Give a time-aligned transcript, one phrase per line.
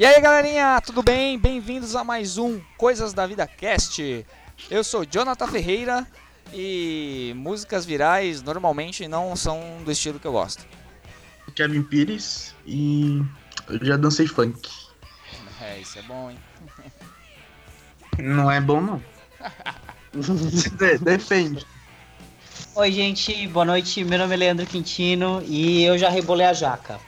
[0.00, 1.38] E aí galerinha, tudo bem?
[1.38, 4.24] Bem-vindos a mais um Coisas da Vida Cast.
[4.70, 6.06] Eu sou Jonathan Ferreira
[6.54, 10.64] e músicas virais normalmente não são do estilo que eu gosto.
[11.54, 13.22] Kevin Pires e
[13.68, 14.70] eu já dancei funk.
[15.60, 16.38] É, isso é bom, hein?
[18.18, 19.02] Não é bom não.
[21.02, 21.66] Depende.
[22.74, 24.02] Oi, gente, boa noite.
[24.02, 26.98] Meu nome é Leandro Quintino e eu já rebolei a jaca.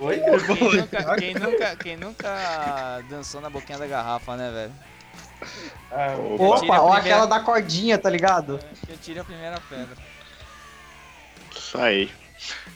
[0.00, 0.20] Oi?
[0.56, 4.74] Quem nunca, quem, nunca, quem nunca dançou na boquinha da garrafa, né, velho?
[5.90, 8.60] Tira Opa, primeira- aquela da cordinha, tá ligado?
[8.88, 9.96] Eu tiro a primeira pedra.
[11.54, 12.10] Isso aí.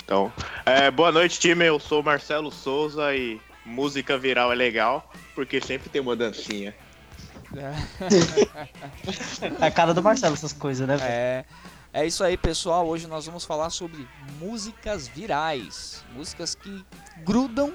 [0.04, 0.32] Então,
[0.66, 1.64] é, boa noite, time.
[1.64, 6.74] Eu sou o Marcelo Souza e música viral é legal porque sempre tem uma dancinha.
[7.54, 7.72] É
[9.66, 10.96] a cara do Marcelo essas coisas, né?
[10.96, 11.10] velho?
[11.10, 11.44] É,
[11.92, 12.86] é isso aí, pessoal.
[12.86, 14.08] Hoje nós vamos falar sobre
[14.40, 16.02] músicas virais.
[16.14, 16.84] Músicas que
[17.18, 17.72] grudam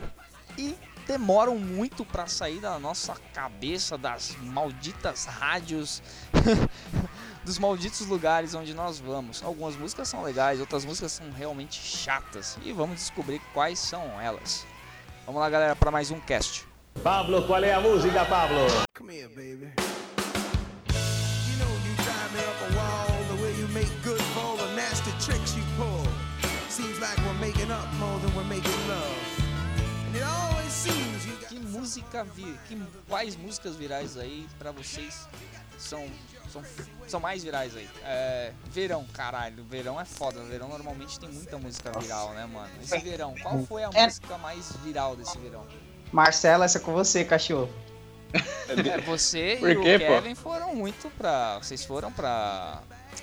[0.57, 0.75] e
[1.07, 6.01] demoram muito pra sair da nossa cabeça, das malditas rádios,
[7.45, 9.41] dos malditos lugares onde nós vamos.
[9.43, 12.57] Algumas músicas são legais, outras músicas são realmente chatas.
[12.63, 14.65] E vamos descobrir quais são elas.
[15.25, 16.67] Vamos lá, galera, para mais um cast.
[17.03, 18.65] Pablo, qual é a música, Pablo?
[18.97, 19.86] Come here, baby.
[31.87, 35.25] Música vir, que quais músicas virais aí pra vocês
[35.77, 36.05] são
[36.51, 36.61] são,
[37.07, 37.89] são mais virais aí?
[38.03, 40.41] É, verão, caralho, verão é foda.
[40.43, 42.69] Verão normalmente tem muita música viral, né, mano?
[42.81, 44.05] Esse verão, qual foi a É.
[44.05, 45.65] música mais viral desse verão?
[46.11, 47.69] Marcelo, essa é com você, cachorro.
[48.33, 50.05] É, você Por e quê, o pô?
[50.21, 51.57] Kevin foram muito pra.
[51.59, 52.81] Vocês foram pra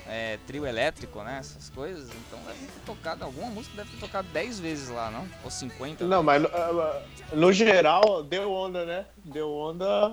[0.09, 1.39] é, trio elétrico, né?
[1.41, 2.09] Essas coisas.
[2.09, 3.25] Então deve ter tocado.
[3.25, 5.27] Alguma música deve ter tocado 10 vezes lá, não?
[5.43, 6.05] Ou 50?
[6.05, 9.07] Não, mas ah, no geral deu onda, né?
[9.25, 10.11] Deu onda.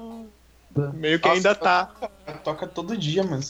[0.93, 1.91] Meio que Nossa, ainda tá.
[2.43, 3.43] Toca todo dia, mano.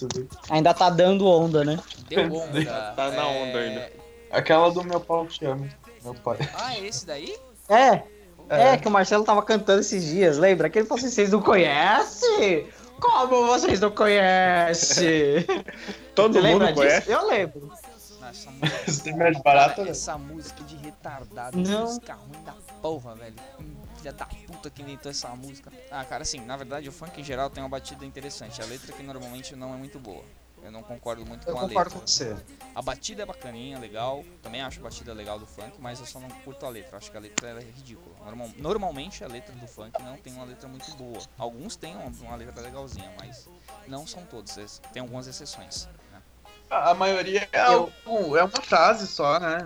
[0.49, 1.79] Ainda tá dando onda, né?
[2.07, 2.65] Deu onda.
[2.95, 3.91] Tá na onda é, ainda.
[4.31, 5.69] Aquela do meu pau te amo.
[6.03, 6.37] Meu pai.
[6.55, 7.37] Ah, é esse daí?
[7.69, 8.03] É,
[8.49, 8.77] é, É.
[8.77, 10.69] que o Marcelo tava cantando esses dias, lembra?
[10.69, 12.67] Que ele falou assim, vocês não conhecem?
[13.01, 15.45] Como vocês não conhecem?
[16.15, 16.99] Todo Você mundo conhece.
[17.01, 17.11] disso?
[17.11, 17.65] Eu lembro.
[17.67, 17.89] Nossa,
[18.29, 18.51] essa
[18.87, 19.17] música.
[19.17, 19.89] Mais barato, Cara, né?
[19.91, 21.81] essa música de retardado, Não.
[21.81, 23.35] música ruim da porra, velho.
[23.59, 25.71] Hum, Filha da puta que inventou essa música.
[25.91, 28.59] Ah, cara, assim, na verdade o funk em geral tem uma batida interessante.
[28.61, 30.23] A letra que normalmente não é muito boa.
[30.63, 31.99] Eu não concordo muito Eu com a concordo letra.
[32.01, 32.35] com você.
[32.75, 34.23] A batida é bacaninha, legal.
[34.41, 36.97] Também acho a batida legal do funk, mas eu só não curto a letra.
[36.97, 38.15] Acho que a letra é ridícula.
[38.25, 41.19] Normal- normalmente a letra do funk não tem uma letra muito boa.
[41.37, 43.47] Alguns têm uma, uma letra legalzinha, mas
[43.87, 44.79] não são todos.
[44.93, 45.87] Tem algumas exceções.
[46.11, 46.21] né?
[46.69, 49.57] A a maioria é, Eu- um- é uma frase só, né?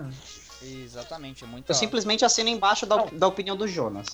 [0.62, 1.70] Exatamente, é muito.
[1.70, 4.06] Eu simplesmente assino embaixo da, da opinião do Jonas.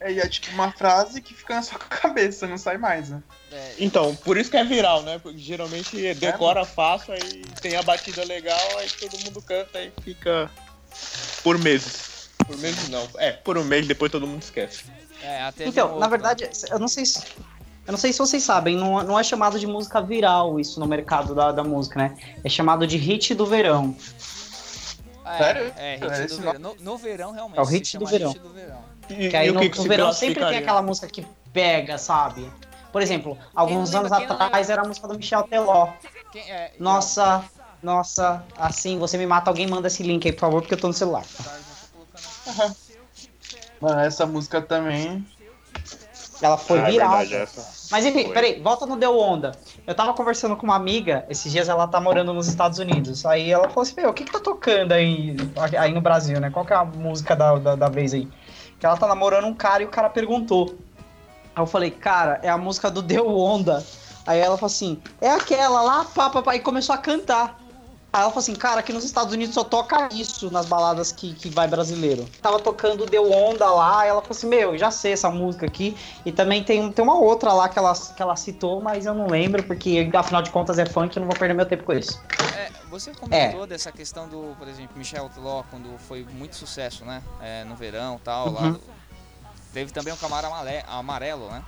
[0.00, 3.22] É, e é tipo uma frase que fica na sua cabeça, não sai mais, né?
[3.50, 5.18] É, Então, por isso que é viral, né?
[5.18, 10.50] Porque geralmente decora fácil, aí tem a batida legal, aí todo mundo canta e fica
[11.42, 12.28] por meses.
[12.46, 13.06] Por meses não.
[13.18, 14.84] É, por um mês depois todo mundo esquece.
[15.22, 16.10] é, até Então, novo, na né?
[16.10, 17.22] verdade, eu não sei se.
[17.86, 20.86] Eu não sei se vocês sabem, não, não é chamado de música viral isso no
[20.86, 22.14] mercado da, da música, né?
[22.44, 23.96] É chamado de hit do verão.
[25.24, 25.72] É, Sério?
[25.76, 26.60] É, hit É, do verão.
[26.60, 27.58] No, no verão, realmente.
[27.58, 28.32] É o se hit chama do verão.
[28.32, 28.84] hit do verão.
[29.10, 31.98] E, Que aí e no, que, que no verão sempre tem aquela música que pega,
[31.98, 32.50] sabe?
[32.92, 35.88] Por exemplo, alguns anos atrás era a música do Michel Teló.
[36.32, 37.44] Quem, é, Nossa,
[37.82, 40.88] nossa, assim, você me mata, alguém manda esse link aí, por favor, porque eu tô
[40.88, 41.24] no celular.
[41.44, 41.58] tá.
[43.80, 45.24] Mano, essa música também.
[46.40, 47.18] Ela foi Ah, é viral.
[47.18, 47.50] verdade.
[47.90, 48.32] Mas enfim, Foi.
[48.34, 49.52] peraí, volta no Deu Onda.
[49.86, 53.24] Eu tava conversando com uma amiga, esses dias ela tá morando nos Estados Unidos.
[53.26, 55.36] Aí ela falou assim: Meu, o que que tá tocando aí,
[55.78, 56.50] aí no Brasil, né?
[56.50, 58.28] Qual que é a música da, da, da vez aí?
[58.78, 60.76] Que ela tá namorando um cara e o cara perguntou.
[61.54, 63.84] Aí eu falei: Cara, é a música do Deu Onda.
[64.26, 67.58] Aí ela falou assim: É aquela lá, pá, pá, pá, e começou a cantar.
[68.18, 71.34] Aí ela falou assim, cara, aqui nos Estados Unidos só toca isso nas baladas que,
[71.34, 72.28] que vai brasileiro.
[72.42, 75.96] Tava tocando Deu Onda lá, e ela falou assim, meu, já sei essa música aqui.
[76.26, 79.28] E também tem, tem uma outra lá que ela, que ela citou, mas eu não
[79.28, 82.20] lembro, porque afinal de contas é funk, eu não vou perder meu tempo com isso.
[82.56, 87.22] É, você comentou dessa questão do, por exemplo, Michel Teló, quando foi muito sucesso, né?
[87.40, 88.50] É, no verão e tal.
[88.50, 88.72] Lá Uhum.
[88.72, 88.98] do-
[89.72, 90.48] Teve também o Camaro
[90.88, 91.62] Amarelo, né?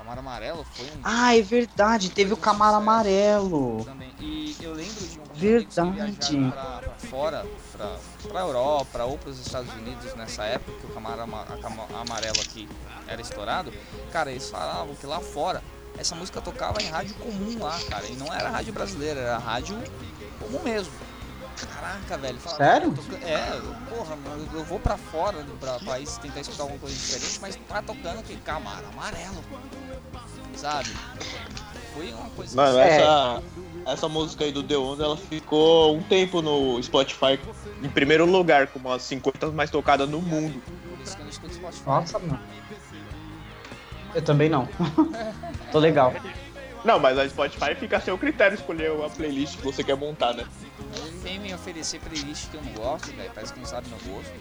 [0.00, 1.00] Camaro Amarelo foi um.
[1.04, 3.84] Ah, é verdade, teve o Camaro Amarelo.
[3.84, 4.10] Também.
[4.18, 6.50] E eu lembro de um Verdade.
[6.50, 7.96] pra, pra fora, pra,
[8.28, 12.66] pra Europa ou pros Estados Unidos nessa época, que o Camaro Amarelo aqui
[13.06, 13.70] era estourado.
[14.10, 15.62] Cara, eles falavam que lá fora
[15.98, 18.06] essa música tocava em rádio comum lá, cara.
[18.06, 19.76] E não era rádio brasileira, era rádio
[20.40, 20.92] comum mesmo.
[21.74, 22.40] Caraca, velho.
[22.40, 22.92] Fala, Sério?
[22.92, 26.62] "Tô tocando-" É, eu- porra, mano, eu vou pra fora do pra país tentar escutar
[26.62, 29.44] alguma coisa diferente, mas tá tocando que Camaro amarelo.
[30.54, 30.90] Sabe?
[31.94, 32.56] Foi uma coisa.
[32.56, 32.96] Mano, É.
[32.96, 33.42] essa,
[33.86, 37.38] essa música aí do The Onda, ela ficou um tempo no Spotify
[37.82, 40.60] em primeiro lugar, como as 50 mais tocadas no mundo.
[40.60, 41.86] Que.
[41.86, 42.40] Nossa, mano.
[44.14, 44.68] Eu também não.
[45.72, 46.12] Tô legal.
[46.84, 50.32] Não, mas a Spotify fica a seu critério escolher a playlist que você quer montar,
[50.34, 50.44] né?
[51.06, 53.30] Ele vem me oferecer playlist que eu não gosto, velho.
[53.34, 54.32] Parece que não sabe meu gosto.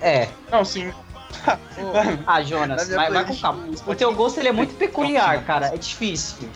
[0.00, 0.28] É.
[0.50, 0.90] Não, sim.
[2.26, 3.68] Ah, Jonas, vai, vai com calma.
[3.86, 5.74] O teu gosto ele é muito peculiar, cara.
[5.74, 6.48] É difícil.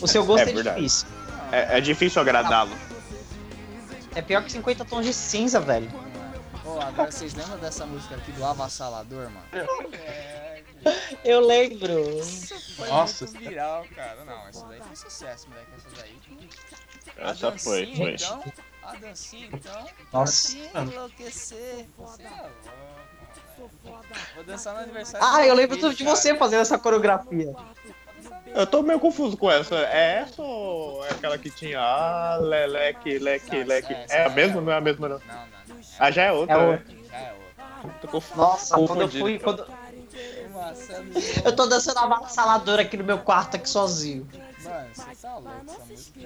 [0.00, 1.08] O seu gosto É é, difícil.
[1.52, 2.76] É, é difícil agradá-lo.
[4.14, 5.88] É pior que 50 tons de cinza, velho.
[6.64, 9.46] Pô, agora vocês lembram dessa música aqui do Avassalador, mano?
[11.24, 12.22] Eu lembro.
[12.76, 13.26] Foi Nossa.
[13.26, 14.24] muito viral, cara.
[14.24, 15.70] Não, essa daí foi sucesso, moleque.
[15.76, 16.18] Essa daí.
[17.18, 18.14] A Essa foi, dancinha, foi.
[18.14, 18.44] Então,
[18.82, 19.86] a dancinha, então.
[20.12, 20.32] Nossa.
[20.32, 21.86] Se enlouquecer.
[21.96, 22.50] Você é louco.
[24.34, 25.26] Vou dançar no aniversário.
[25.26, 27.54] Ah, eu lembro filho, de você fazendo essa coreografia.
[28.54, 29.76] Eu tô meio confuso com essa.
[29.76, 33.92] É essa ou é aquela que tinha ah, leleque, leque, leque?
[34.08, 34.60] É a mesma?
[34.60, 35.18] é- Não é a mesma, não.
[35.18, 35.76] Não, não, não.
[35.98, 36.72] Ah, já é outra, É né?
[36.72, 36.94] outra.
[37.10, 37.98] Já é outra.
[38.00, 39.38] Tô confu- Nossa, quando eu fui.
[39.38, 39.66] Quando...
[41.44, 44.28] Eu tô dançando a avassaladora aqui no meu quarto aqui sozinho.
[44.62, 45.50] Mano, você tá louco.
[45.66, 46.20] Essa música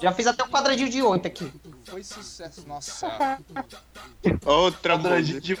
[0.00, 1.52] Já fiz até um quadradinho de 8 aqui.
[1.86, 2.66] foi sucesso.
[2.66, 3.38] Nossa.
[4.44, 5.58] Outra Quadradinho de-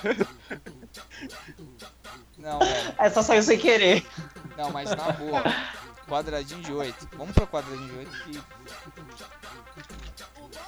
[2.38, 2.94] Não, velho.
[2.98, 4.06] Essa saiu sem querer.
[4.56, 5.42] Não, mas na boa.
[6.08, 7.08] Quadradinho de 8.
[7.16, 8.42] Vamos pro quadradinho de 8 que.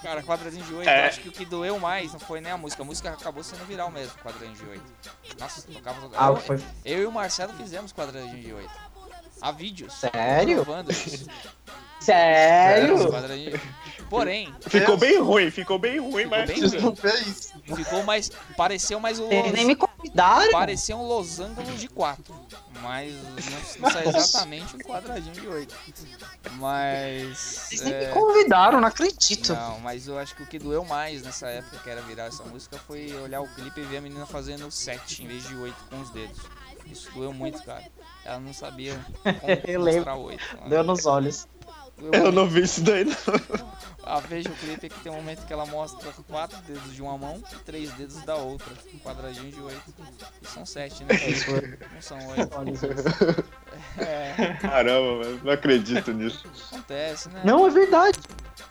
[0.02, 1.04] Cara, quadradinho de 8, É.
[1.04, 2.82] eu acho que o que doeu mais não foi nem a música.
[2.82, 4.84] A música acabou sendo viral mesmo, quadradinho de 8.
[5.38, 6.14] Nossa, tocava todo...
[6.16, 6.62] Ah, eu, foi.
[6.84, 8.70] eu e o Marcelo fizemos quadradinho de 8.
[9.40, 9.92] Há vídeos.
[9.94, 10.64] Sério?
[12.04, 12.96] Sério?
[14.08, 16.46] Porém, Ficou bem ruim, ficou bem ruim, mas.
[16.46, 16.82] bem Vocês ruim.
[16.82, 17.52] não fez isso.
[17.74, 18.30] ficou mais.
[18.56, 20.52] Pareceu mais Eles nem me convidaram.
[20.52, 22.34] Parecia um losango de 4.
[22.82, 23.12] Mas
[23.80, 25.74] não, não exatamente um quadradinho de 8.
[26.52, 27.70] Mas.
[27.82, 29.52] Nem é, me convidaram, não acredito.
[29.54, 32.44] Não, mas eu acho que o que doeu mais nessa época que era virar essa
[32.44, 35.74] música foi olhar o clipe e ver a menina fazendo 7 em vez de 8
[35.90, 36.38] com os dedos.
[36.86, 37.84] Isso doeu muito, cara.
[38.24, 40.68] Ela não sabia como Eu mostrar 8.
[40.68, 41.48] Deu nos olhos.
[41.98, 43.14] Eu não vi isso daí, não.
[44.06, 47.16] Ah, veja o clipe que tem um momento que ela mostra 4 dedos de uma
[47.16, 48.70] mão e 3 dedos da outra.
[48.92, 49.94] Um quadradinho de 8.
[50.42, 51.14] E são 7, né?
[51.94, 52.54] Não são 8.
[52.54, 52.86] Olha isso.
[53.96, 55.40] É, Caramba, velho.
[55.42, 56.44] Não acredito nisso.
[56.70, 57.40] acontece, né?
[57.44, 58.18] Não, é verdade.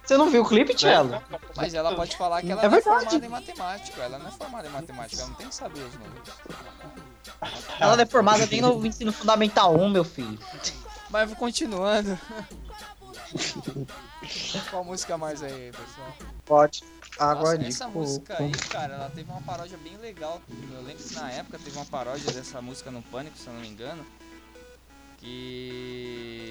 [0.06, 1.20] Você não viu o clipe, Tchelo?
[1.56, 4.02] Mas ela pode falar que ela É não é formada em matemática.
[4.04, 6.30] Ela não é formada em matemática, ela não tem que saber os números.
[7.80, 10.38] Ela é formada nem no ensino fundamental 1, meu filho.
[11.10, 12.20] Mas continuando.
[14.70, 16.14] Qual música mais aí, pessoal?
[16.46, 16.84] Pode.
[17.20, 17.68] Nossa, Aguarde.
[17.68, 20.42] essa música aí, cara, ela teve uma paródia bem legal.
[20.72, 23.62] Eu lembro que na época teve uma paródia dessa música no Pânico, se eu não
[23.62, 24.06] me engano.
[25.18, 26.48] Que.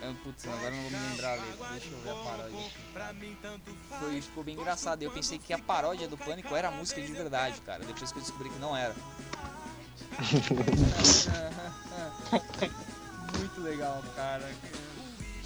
[0.00, 1.68] Eu, Putz, agora não vou me lembrar a letra.
[1.70, 2.70] Deixa eu ver a paródia.
[4.00, 5.02] Foi, ficou bem engraçado.
[5.02, 7.84] Eu pensei que a paródia do Pânico era a música de verdade, cara.
[7.84, 8.94] Depois que eu descobri que não era.
[13.38, 14.50] Muito legal, cara.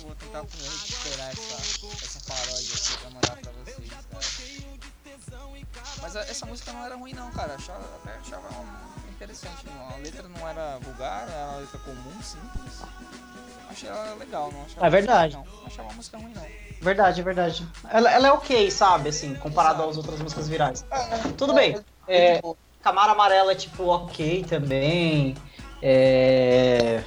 [0.06, 5.86] Vou tentar recuperar essa, essa paródia aqui pra mandar pra vocês, cara.
[6.00, 7.54] Mas a- essa música não era ruim não, cara.
[7.54, 9.66] Achava, até achava um- interessante.
[9.66, 9.88] não.
[9.94, 12.82] A letra não era vulgar, era uma letra comum, simples.
[13.68, 15.34] Achei ela legal, não achava É verdade.
[15.36, 16.46] Não, não achava a música ruim não.
[16.80, 17.66] Verdade, verdade.
[17.90, 19.90] Ela, ela é ok, sabe, assim, comparado Exato.
[19.90, 20.84] às outras músicas virais.
[21.36, 21.80] Tudo bem.
[22.06, 22.40] É,
[22.82, 25.34] Camara Amarela é tipo ok também.
[25.82, 27.02] É...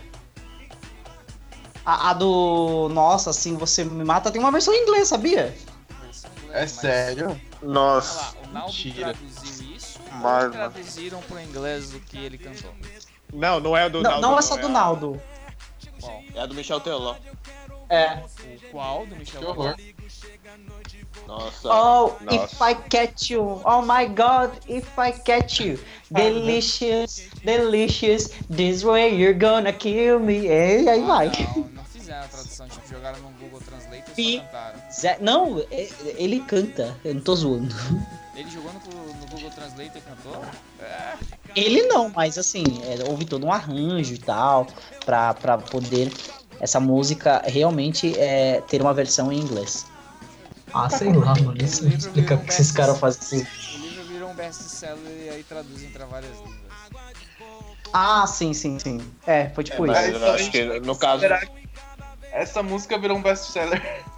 [1.90, 5.58] A, a do Nossa, assim, você me mata tem uma versão em inglês, sabia?
[6.52, 7.40] É mas- sério?
[7.64, 8.22] Nossa.
[8.22, 9.14] lá, o Naldo Mentira.
[9.16, 12.72] traduziu isso ou Mas- traduziram pro inglês o que ele cantou?
[13.34, 14.28] Não, não é a do Não, Naldo.
[14.28, 15.20] não é só do Naldo.
[16.36, 17.16] É a do Michel Teló.
[17.90, 18.24] É.
[18.68, 19.76] O qual do Michel Que horror.
[21.28, 21.70] Nossa.
[21.70, 22.46] Oh, Nossa.
[22.46, 23.62] if I catch you.
[23.66, 25.80] Oh my god, if I catch you.
[26.12, 28.30] Delicious, delicious.
[28.50, 30.46] This way you're gonna kill me.
[30.48, 31.28] E aí vai.
[31.28, 34.80] Ah, Não, não fizeram a tradução, tipo, jogaram no Google Translate e só cantaram.
[34.92, 36.96] Zé- Não, é- ele canta.
[37.04, 37.76] Eu não tô zoando.
[38.36, 38.80] Ele jogou no,
[39.14, 40.42] no Google Translate e cantou?
[40.80, 41.14] É,
[41.56, 44.66] Ele não, mas assim, é, houve todo um arranjo e tal,
[45.06, 46.10] pra, pra poder
[46.60, 49.86] essa música realmente é, ter uma versão em inglês.
[50.74, 51.56] Ah, sei lá, mano.
[51.64, 53.40] Isso não explica o que esses caras fazem.
[53.40, 56.70] o livro virou um best-seller e aí traduzem pra várias línguas.
[57.92, 59.00] Ah, sim, sim, sim.
[59.26, 60.18] É, foi tipo Mas isso.
[60.24, 61.22] eu acho que no caso.
[61.22, 61.50] Será que
[62.32, 63.82] essa música virou um best-seller?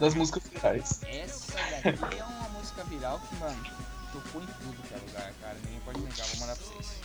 [0.00, 1.00] das músicas virais.
[1.06, 3.62] Essa daqui é uma música viral que, mano,
[4.12, 5.56] tocou em tudo que é lugar, cara.
[5.64, 7.00] Ninguém pode negar, vou mandar pra vocês.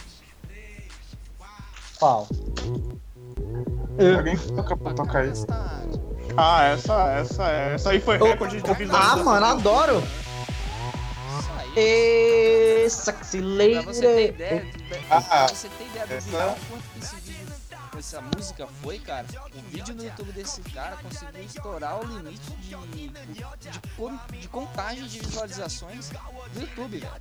[2.00, 2.28] Qual?
[4.18, 5.46] Alguém toca pra tocar isso?
[6.38, 9.24] Ah, essa, essa, essa aí foi recorde de Ah, visualização.
[9.24, 10.04] mano, adoro!
[11.40, 11.72] Isso aí.
[11.78, 14.30] Ê, sexy Pra você ter lady.
[14.30, 14.68] ideia,
[15.10, 17.54] Ah, pra você ter ideia do essa- viral, quanto que esse vídeo,
[17.98, 19.26] essa música foi, cara,
[19.56, 22.76] o vídeo no YouTube desse cara conseguiu estourar o limite de,
[23.10, 26.10] de, de contagem de visualizações
[26.54, 27.12] do YouTube, velho.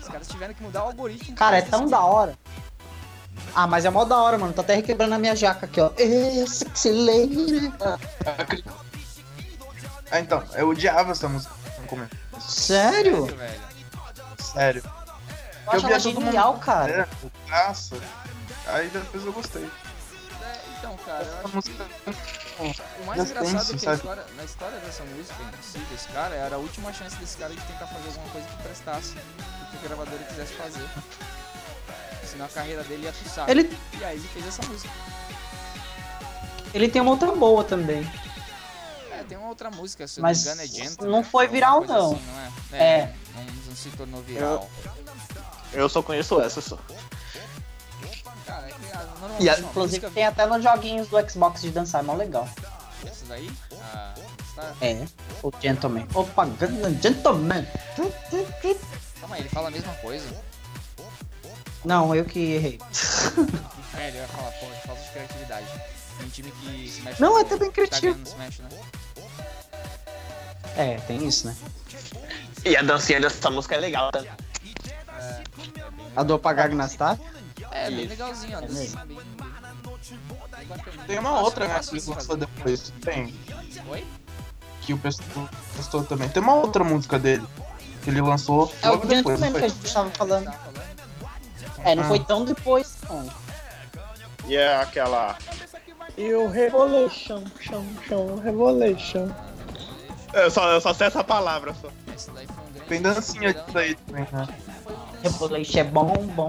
[0.00, 1.36] Os caras tiveram que mudar o algoritmo.
[1.36, 2.38] Cara, é tão da hora.
[3.54, 4.52] Ah, mas é mó da hora, mano.
[4.52, 5.90] Tô até requebrando a minha jaca aqui, ó.
[10.10, 12.10] Ah, então, eu odiava essa música no começo.
[12.40, 13.26] Sério?
[14.38, 14.82] Sério.
[15.66, 16.92] Eu acho via ela todo mundo genial, cara.
[16.92, 17.96] É, graça.
[18.66, 19.64] Aí depois eu gostei.
[19.64, 21.86] É, então, cara, eu A acho música
[23.00, 25.78] O mais Já engraçado tem, é que a história, na história dessa música em si,
[25.78, 29.14] desse cara, era a última chance desse cara de tentar fazer alguma coisa que prestasse
[29.16, 30.88] o que a gravadora quisesse fazer.
[32.32, 33.50] Senão a carreira dele ia pro saco.
[33.50, 34.90] Ele, E aí ele fez essa música.
[36.74, 38.10] ele tem uma outra boa também.
[39.12, 41.08] É, tem uma outra música, se eu Mas não me engano, é Gentle.
[41.10, 42.12] não foi alguma viral, não.
[42.14, 42.82] assim, não é?
[42.82, 43.14] É.
[43.34, 44.70] Não, não se tornou viral.
[45.72, 46.78] Eu só conheço essa só.
[48.46, 50.10] Cara, é que ah, normalmente E, a- inclusive música...
[50.10, 52.48] tem até nos joguinhos do Xbox de dançar, é mó legal.
[53.06, 53.50] Essa daí?
[53.80, 54.14] Ah,
[54.48, 54.72] está...
[54.80, 55.06] É,
[55.42, 56.06] o Gentleman.
[56.14, 56.46] Opa,
[57.00, 57.66] Gentleman.
[59.20, 60.26] Calma aí, ele fala a mesma coisa.
[61.84, 62.78] Não, eu que errei.
[63.94, 65.66] É, ele vai falar, pô, falta de criatividade.
[66.18, 68.18] Tem time que se mexe Não, no- é até bem Tá criativo.
[68.24, 68.68] Smash, né?
[70.76, 71.54] É, tem isso, né?
[72.64, 74.22] E a dancinha dessa música é legal, tá?
[76.16, 77.18] A do Apagar Gnastar?
[77.70, 78.08] É, bem Isso.
[78.08, 78.62] legalzinho, ó.
[78.62, 79.18] É dancinha bem,
[80.66, 81.04] bacaninha.
[81.06, 82.92] Tem uma outra, né, que lançou depois.
[83.02, 83.34] Tem.
[83.88, 84.06] Oi?
[84.80, 86.28] Que o pessoal também.
[86.30, 87.46] Tem uma outra música dele.
[88.02, 89.06] Que ele lançou É o.
[89.08, 90.50] Gentleman que a gente tava falando.
[91.84, 92.08] É, não Ah.
[92.08, 93.28] foi tão depois, não.
[94.46, 95.36] E é aquela.
[96.16, 99.28] E o Revolution, chão, chão, Revolution.
[100.32, 101.88] Eu só, eu só sei essa palavra só.
[102.14, 103.72] Esse daí foi um grande Tem dancinha sucesso.
[103.72, 104.48] daí também, né?
[105.22, 106.48] Rebolation é bom, bom.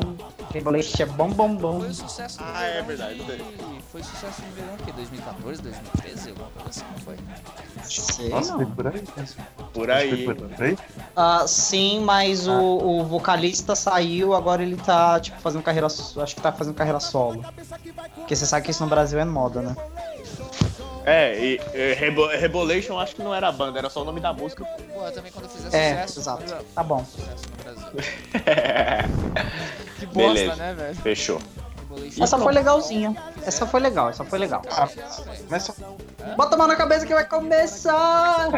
[0.52, 1.80] Rebolation é bom, bom, bom.
[1.80, 3.46] Foi o sucesso do Ah, é verdade, de- sei.
[3.92, 4.92] Foi sucesso no verão o quê?
[4.94, 6.30] 2014, 2013?
[6.30, 7.16] Alguma coisa assim, não foi?
[7.84, 8.58] Sei Nossa, não.
[8.58, 9.02] foi por aí.
[9.74, 10.24] Por Foi aí.
[10.36, 10.78] por aí.
[11.16, 15.88] Ah, sim, mas o, o vocalista saiu, agora ele tá, tipo, fazendo carreira.
[15.88, 17.44] Acho que tá fazendo carreira solo.
[18.16, 19.76] Porque você sabe que isso no Brasil é moda, né?
[21.06, 24.20] É, e, e Rebo- Rebolation acho que não era a banda, era só o nome
[24.22, 24.64] da música.
[24.64, 26.20] Pô, eu também quando eu fizer É, sucesso.
[26.22, 26.44] exato.
[26.44, 27.04] quando eu- Tá bom.
[27.06, 27.94] Sucesso no Brasil.
[30.00, 30.56] Que bosta, Beleza.
[30.56, 30.96] né, velho?
[30.96, 31.42] Fechou.
[31.90, 32.24] Rebolation.
[32.24, 33.16] Essa foi legalzinha.
[33.46, 34.62] Essa foi legal, essa foi legal.
[34.72, 34.88] Ah,
[35.50, 35.74] mas só
[36.38, 38.50] Bota a mão na cabeça que vai começar!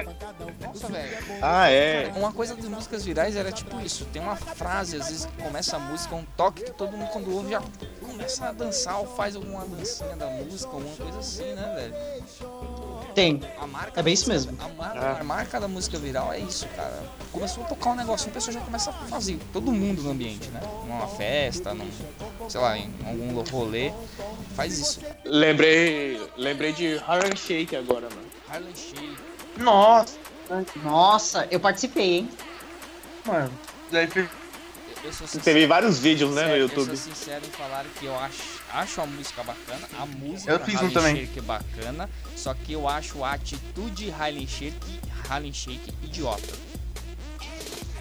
[0.82, 1.18] Nossa, velho.
[1.42, 2.12] Ah, é.
[2.16, 5.76] Uma coisa das músicas virais era tipo isso, tem uma frase, às vezes que começa
[5.76, 7.62] a música, um toque que todo mundo quando ouve já
[8.06, 12.26] começa a dançar ou faz alguma dancinha da música, alguma coisa assim, né, velho?
[13.14, 13.42] Tem.
[13.60, 14.58] A marca É bem isso mesmo.
[14.60, 17.04] A marca, a marca da música viral é isso, cara.
[17.32, 20.50] Começou a tocar um negócio, a pessoa já começa a fazer, todo mundo no ambiente,
[20.50, 20.62] né?
[20.86, 21.90] Numa festa, num,
[22.50, 23.92] sei lá, em algum rolê,
[24.56, 25.00] faz isso.
[25.24, 26.22] Lembrei.
[26.38, 28.28] Lembrei de Harlem Shake agora, mano.
[28.50, 29.18] Harlem Shake.
[29.58, 30.18] Nossa,
[30.84, 32.30] Nossa, eu participei, hein?
[33.26, 33.52] mano.
[33.92, 34.08] Daí
[35.12, 36.90] sincero, Teve vários vídeos, né, no YouTube.
[36.90, 38.42] Eu sou sincero em falar que eu acho,
[38.74, 41.16] acho a música bacana, a música Eu fiz um também.
[41.16, 45.00] Shake bacana, só que eu acho a atitude Harlem Shake,
[45.30, 46.54] Harlem Shake idiota.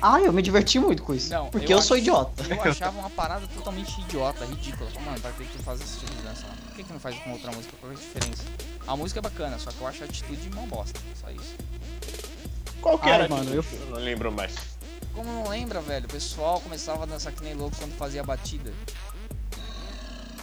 [0.00, 1.30] Ah, eu me diverti muito com isso.
[1.30, 2.42] Não, porque eu eu, sou acho- idiota.
[2.42, 4.90] Eu achava uma parada totalmente idiota, ridícula.
[5.04, 6.54] Mano, pra que que tu faz esse tipo de dança lá?
[6.66, 7.72] Por que que não faz com outra música?
[7.80, 8.42] Qual é a diferença?
[8.86, 10.98] A música é bacana, só que eu acho a atitude uma bosta.
[11.20, 11.54] Só isso.
[12.84, 13.28] Qual que Ai, era?
[13.30, 14.54] mano, eu- não lembro mais.
[15.14, 16.04] Como não lembra, velho?
[16.04, 18.70] O pessoal começava a dançar que nem louco quando fazia a batida.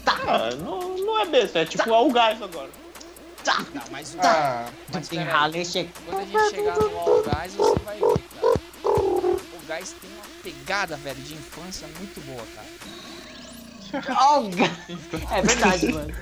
[0.07, 2.71] Ah, não, não é besta, é tipo All Guys agora.
[3.75, 5.19] Não, mas, Ah, mas Tem
[5.63, 5.91] Shake.
[6.03, 8.59] Quando a gente chegar no All Guys, você vai ver, cara.
[8.83, 12.67] O Guys tem uma pegada, velho, de infância muito boa, cara.
[14.19, 16.13] Oh, é verdade, mano.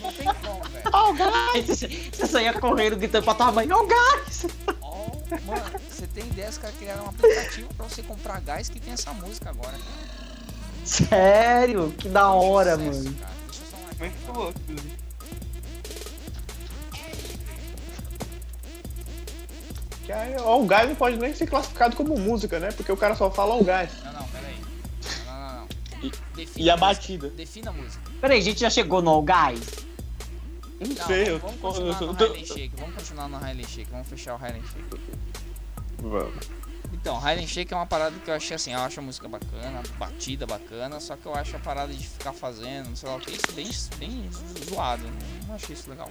[0.00, 0.90] Não tem como, velho.
[0.94, 1.80] Oh, guys!
[2.16, 4.46] Você saía correndo gritando pra tua mãe, oh, guys!
[5.46, 8.92] Mano, você tem ideia, os caras criaram um aplicativo pra você comprar gás que tem
[8.92, 10.12] essa música agora, cara.
[10.84, 11.92] Sério?
[11.98, 13.16] Que da hora, Sucesso, mano.
[13.18, 13.32] cara.
[13.46, 13.98] Deixa eu só marcar.
[13.98, 14.60] muito louco.
[20.04, 22.70] Que aí, All Guys não pode nem ser classificado como música, né?
[22.72, 23.90] Porque o cara só fala All Guys.
[24.04, 24.56] Não, não, pera aí.
[25.26, 25.68] Não, não, não.
[26.02, 26.12] E-
[26.56, 26.76] E a música.
[26.76, 27.28] batida.
[27.30, 28.02] Defina a música.
[28.20, 29.60] Peraí, a gente já chegou no All Guys?
[30.82, 33.36] Não Não, sei, eu vamos tô- continuar eu no tô- Highland Shake, vamos continuar no
[33.38, 35.00] Highland Shake, vamos fechar o Highland Shake.
[35.98, 36.62] Vamos.
[36.92, 39.82] Então, Highland Shake é uma parada que eu achei assim, eu acho a música bacana,
[39.98, 43.20] batida bacana, só que eu acho a parada de ficar fazendo, não sei lá o
[43.20, 44.28] que, isso bem, bem
[44.68, 45.02] zoado,
[45.48, 46.10] não achei isso legal.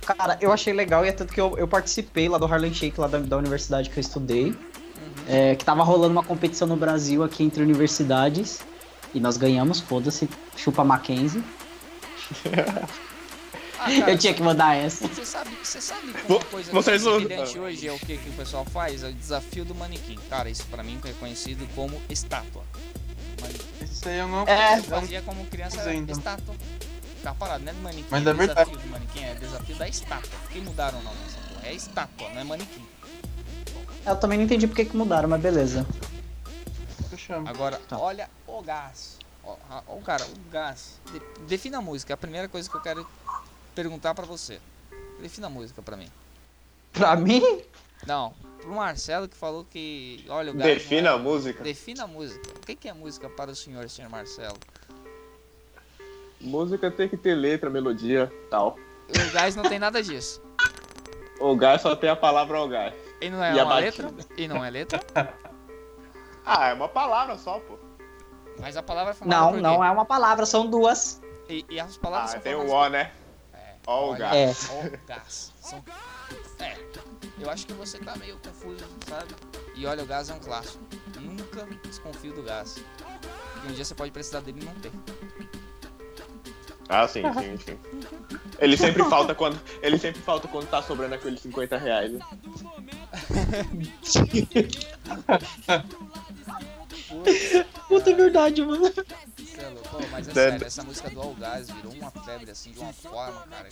[0.00, 2.98] Cara, eu achei legal e é tanto que eu, eu participei lá do Harlem Shake,
[2.98, 4.54] lá da, da universidade que eu estudei.
[5.28, 8.60] é, que tava rolando uma competição no Brasil aqui entre universidades.
[9.14, 11.42] E nós ganhamos, foda-se, chupa Mackenzie.
[13.80, 15.08] Ah, cara, Eu tinha que mandar essa.
[15.08, 18.32] Você sabe, você sabe que uma coisa vocês não- hoje é o que, que o
[18.34, 19.02] pessoal faz?
[19.02, 20.18] É o desafio do manequim.
[20.28, 22.62] Cara, isso pra mim é conhecido como estátua.
[23.40, 24.46] Mas Isso aí eu não.
[24.46, 26.16] É, eu fazia como criança era então.
[26.16, 26.54] estátua.
[27.16, 28.70] Ficar parado, não é do manequim, Mas é verdade.
[28.70, 30.30] desafio do manequim, é desafio da estátua.
[30.42, 31.66] Por que mudaram o nome dessa porra?
[31.66, 32.86] É estátua, não é manequim.
[34.06, 35.86] Eu também não entendi porque que mudaram, mas beleza.
[37.12, 37.48] Eu chamo.
[37.48, 37.98] Agora, Tá.
[37.98, 39.18] olha o gás.
[39.44, 40.98] Ó, a- ó, cara, o gás.
[41.12, 43.06] De- defina a música, é a primeira coisa que eu quero
[43.74, 44.60] perguntar pra você.
[45.20, 46.08] Defina a música pra mim.
[46.92, 47.62] Pra mim,
[48.06, 50.24] Não, pro Marcelo que falou que.
[50.28, 50.66] Olha, o gás.
[50.68, 51.62] não Defina é- a música.
[51.62, 52.48] Defina a música.
[52.56, 54.56] O que que é música para o senhor, senhor Marcelo?
[56.40, 58.78] Música tem que ter letra, melodia tal.
[59.08, 60.42] O gás não tem nada disso.
[61.38, 62.94] O gás só tem a palavra o gás.
[63.20, 64.10] E não é E uma letra?
[64.36, 65.00] E não é letra?
[66.52, 67.78] Ah, é uma palavra só, pô.
[68.58, 69.62] Mas a palavra é formada não, por quê?
[69.62, 71.20] não é uma palavra, são duas.
[71.48, 73.12] E, e as palavras Ah, são tem o formadas O, né?
[73.86, 74.70] Ó o olha, gás.
[74.70, 74.72] É.
[74.72, 75.52] ó o gás.
[75.60, 75.84] São...
[76.58, 76.76] É,
[77.38, 79.34] eu acho que você tá meio confuso, sabe?
[79.74, 80.82] E olha, o gás é um clássico.
[81.18, 82.76] Nunca desconfio do gás.
[83.64, 84.92] E um dia você pode precisar dele e não ter.
[86.88, 87.78] Ah, sim, sim, sim.
[88.58, 89.60] Ele sempre falta quando.
[89.80, 92.12] Ele sempre falta quando tá sobrando aqueles 50 reais.
[92.12, 92.20] né?
[97.88, 98.92] Puta, é verdade, mano.
[99.62, 99.88] É louco.
[99.88, 102.92] Pô, mas é sério, essa música do All Gás virou uma febre assim de uma
[102.92, 103.68] forma, cara,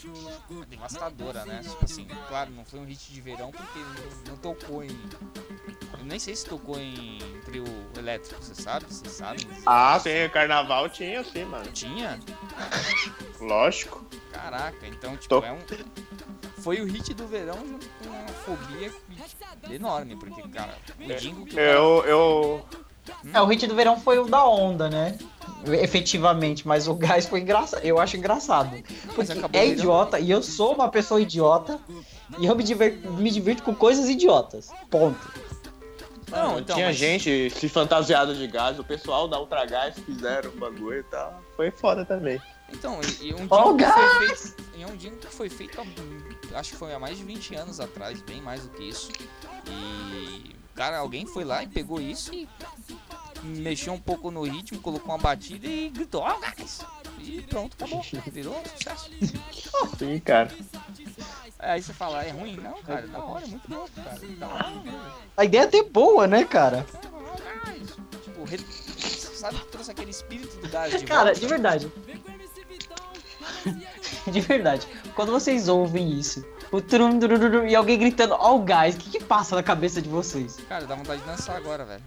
[0.69, 1.61] devastadora, né?
[1.63, 3.79] Tipo assim, claro, não foi um hit de verão porque
[4.29, 4.89] não, tocou em.
[5.99, 7.65] Eu nem sei se tocou em trio
[7.97, 8.87] elétrico, você sabe?
[8.89, 9.47] Você sabe?
[9.67, 11.71] Ah, sim, carnaval tinha sim, mano.
[11.73, 12.19] Tinha?
[13.41, 14.05] Lógico.
[14.33, 15.59] Caraca, então, tipo, Tô- é um.
[16.63, 18.93] Foi o hit do verão junto com uma fobia
[19.71, 22.05] enorme, porque, cara, o Dingo que o cara- Eu.
[22.05, 22.67] eu...
[23.33, 25.17] É, o hit do verão foi o da onda, né?
[25.67, 27.83] Efetivamente, mas o gás foi engraçado.
[27.85, 28.71] Eu acho engraçado.
[29.15, 31.79] Porque acabou é virando- idiota e eu sou uma pessoa idiota.
[32.39, 34.69] E eu me divirto, me divirto com coisas idiotas.
[34.91, 35.19] Ponto.
[36.31, 40.57] Não, então, tinha mas- gente se fantasiado de gás, o pessoal da Ultragás fizeram o
[40.59, 41.43] bagulho e tal.
[41.57, 42.41] Foi foda também.
[42.71, 43.95] Então, e, e um Ó, Dingo que gás!
[44.17, 44.65] foi feito.
[44.77, 47.55] E é um Dingo que foi feito há, acho que foi há mais de 20
[47.55, 49.11] anos atrás, bem mais do que isso.
[49.67, 50.55] E.
[50.75, 52.47] Cara, alguém foi lá e pegou isso e
[53.43, 56.81] mexeu um pouco no ritmo, colocou uma batida e gritou, ó, gás!
[57.19, 58.05] E pronto, acabou.
[58.33, 59.11] Virou um sucesso.
[59.99, 60.51] Sim, cara.
[61.59, 62.57] Aí você fala, é ruim?
[62.57, 64.19] Não, cara, da hora, é muito bom, cara.
[64.39, 64.83] Da hora.
[65.37, 66.87] A ideia é até boa, né, cara?
[68.23, 68.59] Tipo, re...
[68.59, 71.41] sabe que trouxe aquele espírito do gás de Cara, volta?
[71.41, 71.93] de verdade.
[74.31, 74.87] De verdade.
[75.15, 79.11] Quando vocês ouvem isso, o trum, turururu, e alguém gritando, ó o gás, o que
[79.11, 80.59] que passa na cabeça de vocês?
[80.69, 82.03] Cara, dá vontade de dançar agora, velho.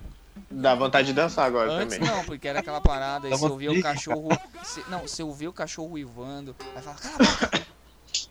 [0.51, 2.13] Dá vontade de dançar agora Antes também.
[2.13, 4.29] não, porque era aquela parada, Dá você ouvia o cachorro.
[4.61, 7.17] você- não, você ouvia o cachorro uivando, aí fala, cala!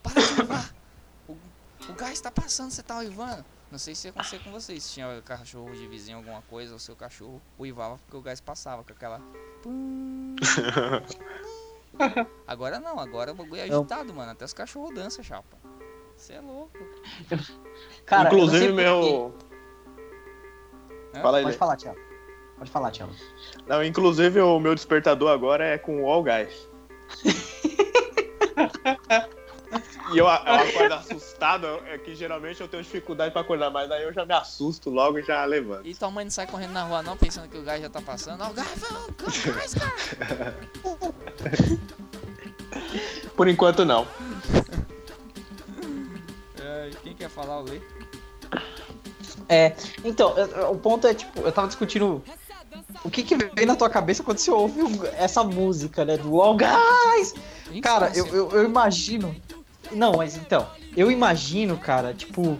[0.02, 0.74] Para de uivar!
[1.28, 1.33] O,
[1.88, 3.44] o gás tá passando, você tá uivando.
[3.70, 6.96] Não sei se acontecia com vocês, se tinha cachorro de vizinho, alguma coisa, o seu
[6.96, 9.20] cachorro uivava porque o gás passava com aquela.
[12.46, 14.33] Agora não, agora o bagulho é agitado, mano.
[14.33, 15.56] Até os cachorros dançam, chapa.
[16.16, 16.78] Você é louco.
[18.06, 19.35] Cara, Inclusive, meu.
[21.14, 21.20] Hã?
[21.22, 21.98] Fala aí, Pode falar, Thiago.
[22.61, 23.12] Pode falar, Thiago.
[23.66, 26.68] Não, inclusive o meu despertador agora é com o All Gás.
[30.12, 34.03] e eu, eu acordo assustado, é que geralmente eu tenho dificuldade pra acordar, mas aí
[34.03, 35.87] eu já me assusto logo e já levanto.
[35.87, 38.03] E tua mãe não sai correndo na rua não, pensando que o gás já tá
[38.03, 38.42] passando.
[38.42, 40.55] Ó, o gás, o gás, cara.
[43.35, 44.07] Por enquanto não.
[46.62, 47.81] É, quem quer falar o Lê?
[49.49, 50.35] É, então,
[50.70, 52.23] o ponto é, tipo, eu tava discutindo
[53.04, 54.80] o que que vem na tua cabeça quando você ouve
[55.16, 57.34] essa música, né, do All Guys.
[57.82, 59.34] Cara, eu, eu, eu imagino...
[59.92, 60.66] Não, mas então,
[60.96, 62.56] eu imagino, cara, tipo...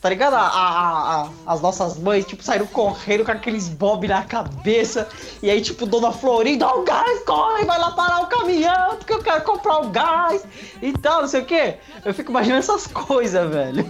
[0.00, 0.34] Tá ligado?
[0.34, 5.08] A, a- a- as nossas mães, tipo, saíram correndo com aqueles bob na cabeça.
[5.42, 9.12] E aí, tipo, Dona Florinda, ó o gás, corre, vai lá parar o caminhão, porque
[9.12, 10.44] eu quero comprar o gás
[10.80, 11.78] e tal, não sei o quê.
[12.04, 13.84] Eu fico imaginando essas coisas, velho.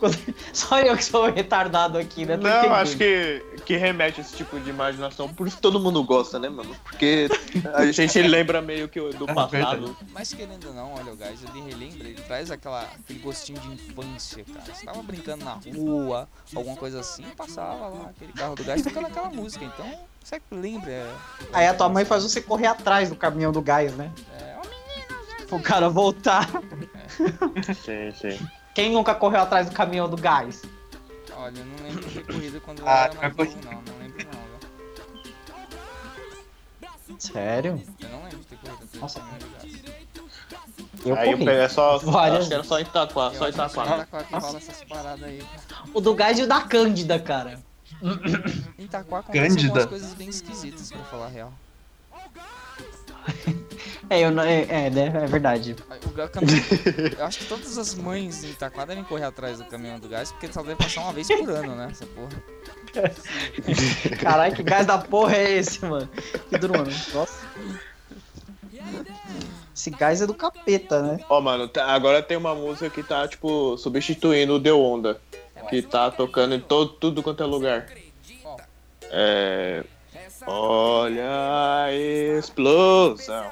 [0.52, 2.36] Só eu que sou retardado aqui, né?
[2.36, 2.74] Tô Não, entendendo.
[2.74, 5.28] acho que, que remete a esse tipo de imaginação.
[5.32, 6.74] Por isso todo mundo gosta, né, mano?
[6.84, 7.28] Porque
[7.74, 9.96] a gente lembra meio que do É passado.
[10.12, 13.68] Mas querendo ou não, olha o gás, ele relembra, ele traz aquela, aquele gostinho de
[13.68, 14.74] infância, cara.
[14.74, 19.06] Você tava brincando na rua, alguma coisa assim, passava lá aquele carro do gás tocando
[19.06, 19.86] aquela música, então
[20.22, 20.90] você lembra.
[20.90, 21.14] É,
[21.52, 24.10] Aí a tua mãe faz você correr atrás do caminhão do gás, né?
[24.40, 24.56] é,
[25.54, 26.48] O cara voltar.
[27.84, 28.48] Sim, sim.
[28.78, 30.62] Quem nunca correu atrás do caminhão do gás?
[31.36, 33.98] olha, eu não lembro de ter corrida quando eu Ah, era mais novo, não, não
[33.98, 34.40] lembro não,
[37.08, 37.18] viu?
[37.18, 37.82] Sério?
[37.98, 39.18] Eu não lembro de ter corrido atrás do Nossa.
[39.18, 39.64] caminhão do gás.
[41.04, 41.48] Eu Aí corri.
[41.48, 41.98] é só.
[41.98, 44.06] Várias Acho que era só Itaquá, só Eu Itaquá.
[45.92, 47.58] O do gás e o da Cândida, cara.
[48.78, 49.68] Itaquá acontecem Cândida.
[49.70, 51.52] algumas coisas bem esquisitas, pra falar a real.
[54.10, 55.12] É, eu não, é, é, né?
[55.22, 55.76] É verdade.
[56.06, 56.62] O caminhão-
[57.18, 60.32] Eu acho que todas as mães em Itaquá devem correr atrás do caminhão do gás,
[60.32, 61.88] porque só deve passar uma vez por ano, né?
[61.90, 62.30] Essa porra.
[64.18, 66.08] Caralho, que gás da porra é esse, mano?
[66.48, 66.90] Que duro, mano.
[67.12, 67.44] Nossa.
[69.74, 71.20] Esse gás é do capeta, né?
[71.28, 75.20] Ó, mano, tá- agora tem uma música que tá, tipo, substituindo o The Onda.
[75.68, 77.86] Que tá tocando em todo, tudo quanto é lugar.
[79.10, 79.84] É.
[80.46, 83.50] Olha a explosão.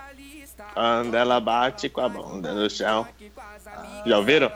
[0.75, 3.07] Quando ela bate com a bunda no chão.
[4.05, 4.53] Já ouviram?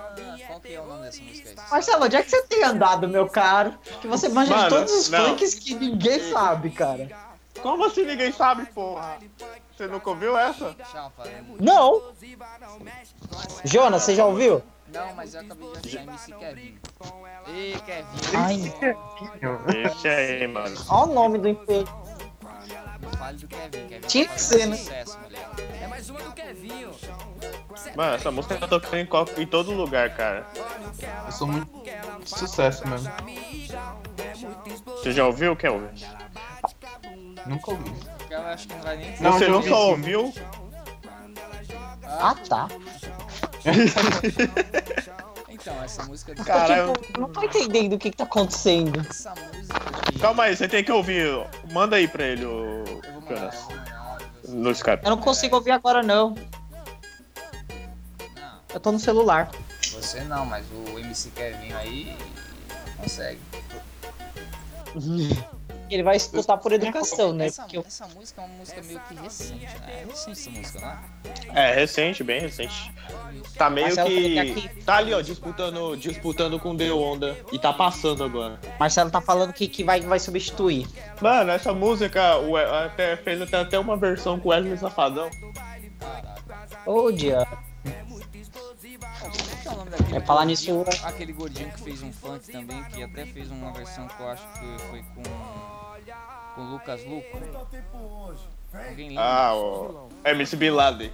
[1.70, 3.74] Marcelo, onde é que você tem andado, meu caro?
[4.00, 5.30] Que você manja de Mano, todos os não.
[5.30, 7.08] funks que ninguém sabe, cara.
[7.62, 9.18] Como assim ninguém sabe, porra?
[9.80, 10.76] Você nunca ouviu essa?
[11.58, 12.12] Não!
[13.64, 14.62] Jonas, você já ouviu?
[14.92, 16.78] Não, mas eu acabei de achar MC Kevin.
[17.48, 18.36] Ê, Kevin.
[18.36, 18.74] Ai,
[19.72, 20.76] Deixa aí, mano.
[20.86, 21.88] olha o nome do emprego.
[23.00, 23.88] Não fale do Kevin.
[23.88, 24.76] Kevin Tinha que ser, né?
[24.76, 25.48] sucesso, mulher.
[27.96, 30.46] Mano, essa música tá tocando em, em todo lugar, cara.
[31.24, 31.70] Eu sou muito
[32.26, 33.10] sucesso mesmo.
[34.84, 35.88] Você já ouviu, Kelvin?
[37.46, 37.90] Nunca ouvi.
[38.18, 40.32] Porque ela acho que não vai nem Não, Você não só ouviu?
[42.04, 42.68] Ah, tá.
[45.48, 46.94] Então, essa música do Caralho.
[46.94, 49.04] Tipo, eu não tô entendendo o que, que tá acontecendo.
[49.10, 50.18] Essa música de...
[50.18, 51.26] Calma aí, você tem que ouvir.
[51.70, 53.54] Manda aí pra ele, o Eu vou mandar, Jonas.
[53.54, 54.18] eu vou mandar.
[54.48, 55.04] No Skype.
[55.04, 56.30] Eu não consigo ouvir agora, não.
[56.30, 56.36] Não,
[58.72, 59.50] Eu tô no celular.
[59.92, 62.16] você não, mas o MC Kevin aí
[62.96, 63.40] consegue.
[65.90, 67.46] Ele vai escutar por educação, né?
[67.46, 67.84] Essa, Porque eu...
[67.86, 69.70] essa música é uma música meio que recente, né?
[69.88, 70.98] É recente essa música, né?
[71.52, 72.92] É, recente, bem recente.
[73.56, 74.68] Tá meio Marcelo que.
[74.84, 77.36] Tá ali, ó, disputando, disputando com The Onda.
[77.52, 78.60] E tá passando agora.
[78.78, 80.86] Marcelo tá falando que, que vai, vai substituir.
[81.20, 85.28] Mano, essa música o, até, fez até, até uma versão com Wesley Safadão.
[86.86, 87.46] Ô, dia.
[89.20, 92.50] Como que é o nome daquele É falar nisso- Aquele gordinho que fez um funk
[92.50, 95.79] também, que até fez uma versão que eu acho que foi com.
[96.54, 97.38] Com o Lucas Luco.
[98.72, 99.24] Alguém lembra?
[99.24, 101.10] Ah, o MC Bin Laden.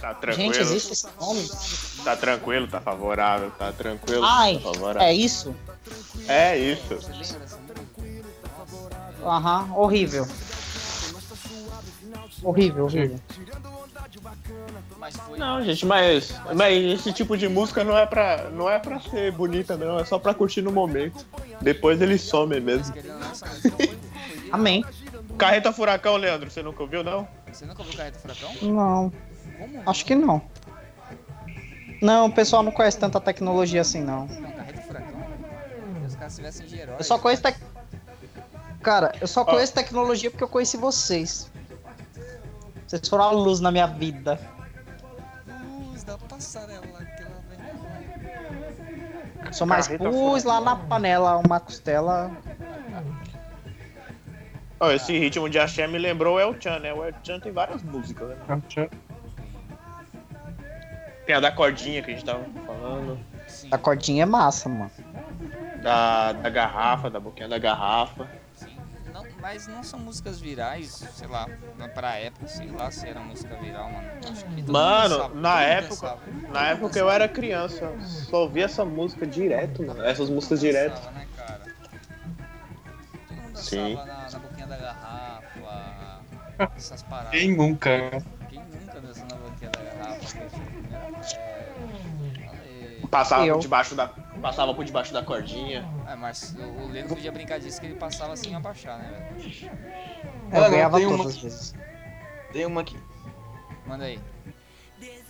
[0.00, 0.54] Tá tranquilo.
[0.54, 1.48] Gente, existe esse nome?
[2.04, 4.24] Tá tranquilo, tá favorável, tá tranquilo.
[4.24, 5.08] Ai, tá favorável.
[5.08, 5.54] é isso?
[6.28, 6.98] É isso.
[9.24, 10.26] Aham, horrível.
[12.42, 13.20] Horrível, horrível.
[15.06, 15.38] Mas foi.
[15.38, 19.30] Não, gente, mas, mas esse tipo de música não é pra, não é pra ser
[19.30, 20.00] bonita, não.
[20.00, 21.24] É só pra curtir no momento.
[21.60, 22.92] Depois ele some mesmo.
[24.50, 24.84] Amém.
[25.38, 27.28] Carreta Furacão, Leandro, você nunca ouviu, não?
[27.52, 28.50] Você nunca ouviu Carreta Furacão?
[28.62, 29.12] Não,
[29.56, 29.82] Como?
[29.86, 30.42] acho que não.
[32.02, 34.26] Não, o pessoal não conhece tanta tecnologia assim, não.
[34.26, 35.20] Não, Carreta Furacão?
[36.00, 36.96] Se os caras tivessem de herói.
[36.98, 37.56] Eu só conheço tec...
[38.82, 41.48] Cara, eu só conheço tecnologia porque eu conheci vocês.
[42.88, 44.40] Vocês foram a luz na minha vida.
[46.06, 47.58] Da passarela que ela vem.
[49.52, 52.30] Sou mais Carreta pus lá na panela uma costela.
[54.78, 56.92] Ó, esse ritmo de axé me lembrou o El Chan, né?
[56.92, 58.36] O El Chan tem várias músicas, né?
[61.24, 63.18] Tem a da cordinha que a gente tava falando.
[63.48, 64.90] Sim, A cordinha é massa, mano.
[65.82, 68.28] Da, da garrafa, da boquinha da garrafa.
[69.46, 71.46] Mas não são músicas virais, sei lá,
[71.78, 74.08] na- pra época, sei lá se era música viral, mano.
[74.28, 76.20] Acho que todo Mano, sabe, na época, dançava.
[76.52, 77.92] na época eu era criança,
[78.28, 80.04] só ouvia essa música direto, mano.
[80.04, 81.00] Essas músicas direto.
[81.12, 81.60] Né, cara?
[83.28, 83.94] Todo mundo dançava Sim.
[83.94, 86.22] na, na boquinha da garrafa,
[86.76, 87.30] essas paradas.
[87.30, 87.90] Quem nunca?
[88.10, 88.22] né?
[88.50, 90.26] Quem nunca dançou na boquinha da garrafa?
[92.48, 93.00] Falei.
[93.08, 93.58] Passava Eu.
[93.60, 94.10] debaixo da.
[94.42, 95.88] Passava por debaixo da cordinha.
[96.06, 99.70] Ah, mas o Leno podia brincar disso que ele passava sem abaixar, né, velho?
[100.52, 101.74] Eu Mano, ganhava tem uma- todas as vezes.
[102.52, 102.96] Tem uma aqui.
[103.86, 104.20] Manda aí.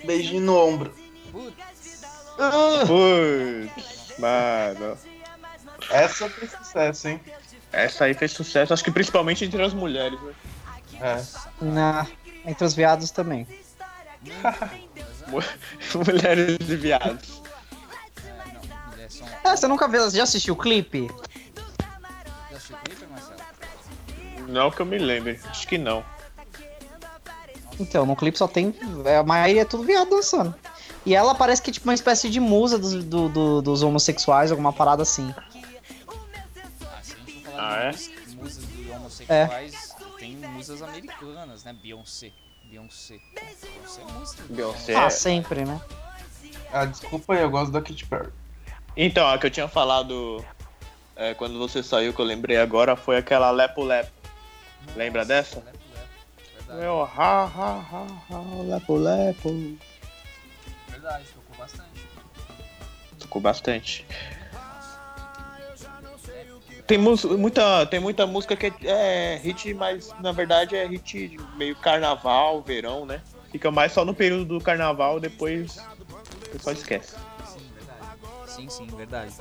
[0.04, 0.94] Beijinho no ombro.
[1.32, 2.02] Putz,
[2.86, 4.98] Putz, mano.
[5.90, 7.20] Essa foi sucesso, hein?
[7.72, 10.34] Essa aí fez sucesso, acho que principalmente entre as mulheres, né?
[11.00, 11.64] É.
[11.64, 12.06] Na,
[12.44, 13.46] entre os viados também.
[15.28, 15.42] Mu-
[16.06, 17.42] Mulheres e viados.
[19.46, 19.50] É.
[19.52, 21.08] Ah, você nunca viu, já assistiu o clipe?
[22.50, 23.36] Já assistiu o clipe, Marcelo?
[24.48, 26.04] Não que eu me lembre, acho que não.
[27.78, 28.74] Então, no clipe só tem.
[29.04, 30.54] é, A maioria é tudo viado dançando.
[31.04, 34.50] E ela parece que é tipo uma espécie de musa dos, do- do- dos homossexuais,
[34.50, 35.32] alguma parada assim.
[35.36, 37.90] Ah, se a gente for falar Ah, de é?
[37.92, 41.72] mus- musas de homossexuais, tem musas americanas, né?
[41.80, 42.32] Beyoncé.
[42.64, 43.18] Beyoncé.
[43.34, 44.42] Beyoncé é música.
[44.48, 44.94] Beyoncé.
[44.96, 45.80] Ah, sempre, né?
[46.72, 48.30] Ah, desculpa aí, eu gosto da Katy Perry.
[48.96, 50.42] Então, a que eu tinha falado
[51.16, 54.10] é, quando você saiu, que eu lembrei agora, foi aquela Lepo Lepo.
[54.94, 55.56] Lembra dessa?
[55.56, 56.08] Lepo, lepo.
[56.54, 59.78] Verdade, Meu, ha, ha, ha, ha, Lepo Lepo.
[60.88, 61.90] verdade, tocou bastante.
[63.18, 64.06] Tocou bastante.
[66.86, 71.74] Tem, muita, tem muita música que é, é hit, mas na verdade é hit meio
[71.76, 73.20] carnaval, verão, né?
[73.50, 77.16] Fica mais só no período do carnaval, depois o pessoal esquece.
[78.56, 78.68] Sim.
[78.68, 79.32] Sim, sim, verdade.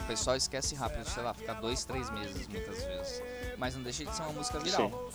[0.00, 3.22] O pessoal esquece rápido, sei lá, fica dois, três meses muitas vezes.
[3.58, 5.10] Mas não deixa de ser uma música viral.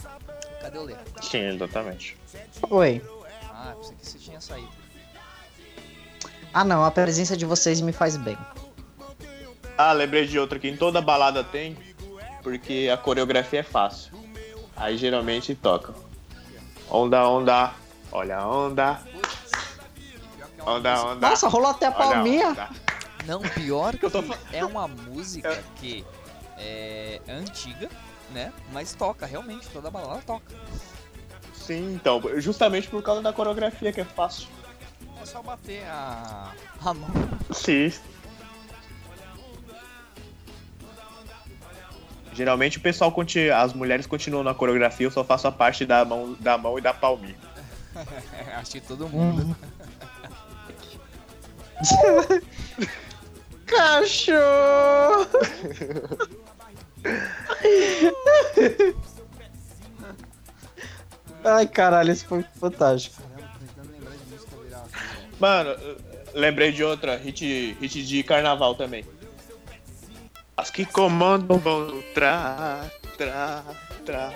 [0.62, 0.96] Cadê o Lê?
[1.22, 2.18] Sim, exatamente.
[2.70, 3.02] Oi.
[3.50, 4.70] Ah, pensei que você tinha saído.
[6.54, 8.38] Ah, não, a presença de vocês me faz bem.
[9.78, 11.78] Ah, lembrei de outra que em toda balada tem,
[12.44, 14.12] porque a coreografia é fácil.
[14.76, 15.94] Aí geralmente toca.
[16.90, 17.74] Onda, onda,
[18.12, 19.00] olha a onda,
[20.66, 21.30] onda, onda.
[21.30, 22.50] Nossa, rolou até a palminha.
[22.50, 22.70] onda.
[23.26, 26.06] Não, pior que Eu tô é uma música que
[26.58, 27.90] é antiga,
[28.32, 28.52] né?
[28.72, 30.56] Mas toca, realmente, toda balada toca.
[31.54, 34.48] Sim, então, justamente por causa da coreografia que é fácil.
[35.22, 36.52] É só bater a,
[36.84, 37.10] a mão.
[37.52, 37.94] Sim.
[42.34, 46.04] Geralmente o pessoal continua, as mulheres continuam na coreografia, eu só faço a parte da
[46.04, 47.36] mão, da mão e da palminha.
[48.58, 49.56] Acho que todo mundo.
[53.66, 55.28] Cachorro!
[61.44, 63.22] Ai, caralho, isso foi fantástico.
[65.40, 65.76] Mano,
[66.34, 69.04] lembrei de outra, hit, hit de carnaval também.
[70.56, 72.86] As que comandam vão tra,
[73.18, 73.64] tra,
[74.06, 74.32] tra.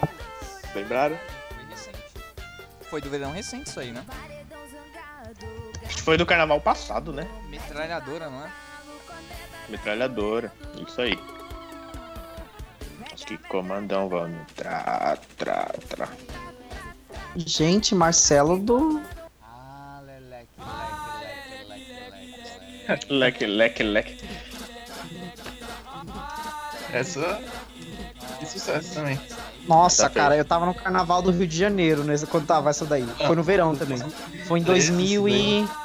[0.74, 1.18] Lembraram?
[1.50, 2.00] Foi recente.
[2.90, 4.04] Foi do verão recente isso aí, né?
[6.06, 7.28] Acho foi do carnaval passado, né?
[7.50, 8.50] Metralhadora, não é?
[9.68, 10.54] Metralhadora,
[10.88, 11.20] isso aí.
[13.12, 16.08] As que comandam vão tra, tra, tra.
[17.36, 19.02] Gente, Marcelo do.
[19.42, 23.14] Ah, leleque, leque, leque, leque, leque, leque.
[23.14, 24.30] Leque, leque, leque.
[26.94, 27.42] Essa.
[28.38, 29.20] Que sucesso também.
[29.68, 30.24] Nossa, Tá feio.
[30.24, 32.14] cara, eu tava no carnaval do Rio de Janeiro, né?
[32.30, 33.08] Quando tava essa daí.
[33.26, 33.98] Foi no verão também.
[34.46, 35.64] Foi em 2013.
[35.64, 35.85] e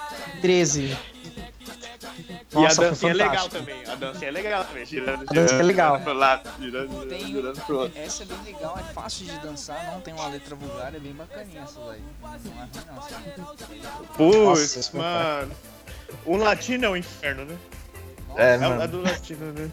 [2.52, 3.84] a Nossa, foi dancinha é legal também.
[3.86, 4.84] A dancinha é legal também.
[4.86, 5.88] Girando, A dancinha é legal.
[5.98, 8.00] Girando pro lado, girando, girando, Tem- girando pro outro.
[8.00, 11.12] Essa é bem legal, é fácil de dançar, não tem uma letra vulgar, é bem
[11.12, 12.00] bacaninha essa daí.
[12.22, 14.06] Não é não.
[14.16, 15.52] Putz, Nossa, mano.
[16.26, 17.56] Um latino é um inferno, né?
[18.36, 18.82] É, É, mano.
[18.82, 19.70] é do latino, né?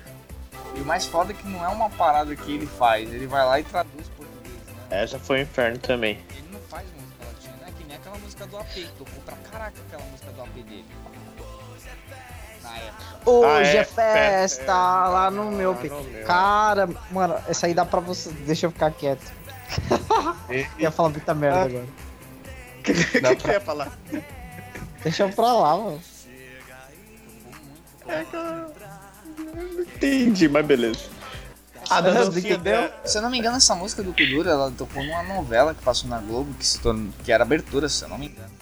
[0.76, 3.44] E o mais foda é que não é uma parada que ele faz, ele vai
[3.46, 4.54] lá e traduz português,
[4.90, 5.04] né?
[5.04, 6.20] Essa foi um inferno também.
[6.30, 6.47] Ele
[8.08, 10.86] aquela música do AP, tocou pra caraca aquela música do AP dele.
[13.26, 15.74] Hoje Ah, é, é, festa é, lá no meu.
[15.74, 16.26] lá no meu.
[16.26, 18.32] Cara, mano, essa aí dá pra você.
[18.32, 19.30] Deixa eu ficar quieto.
[20.80, 21.64] Ia falar muita merda Ah.
[21.64, 21.86] agora.
[22.80, 23.04] O que, que
[23.42, 23.92] você ia falar?
[25.04, 26.02] Deixa eu pra lá, mano.
[28.06, 28.38] Muito.
[29.38, 31.17] Não entendi, mas beleza.
[31.90, 32.62] A Você dancinha entendeu?
[32.82, 33.02] dela.
[33.06, 36.10] Se eu não me engano, essa música do Kudura, ela tocou numa novela que passou
[36.10, 38.58] na Globo, que, se tornou, que era abertura, se eu não me engano.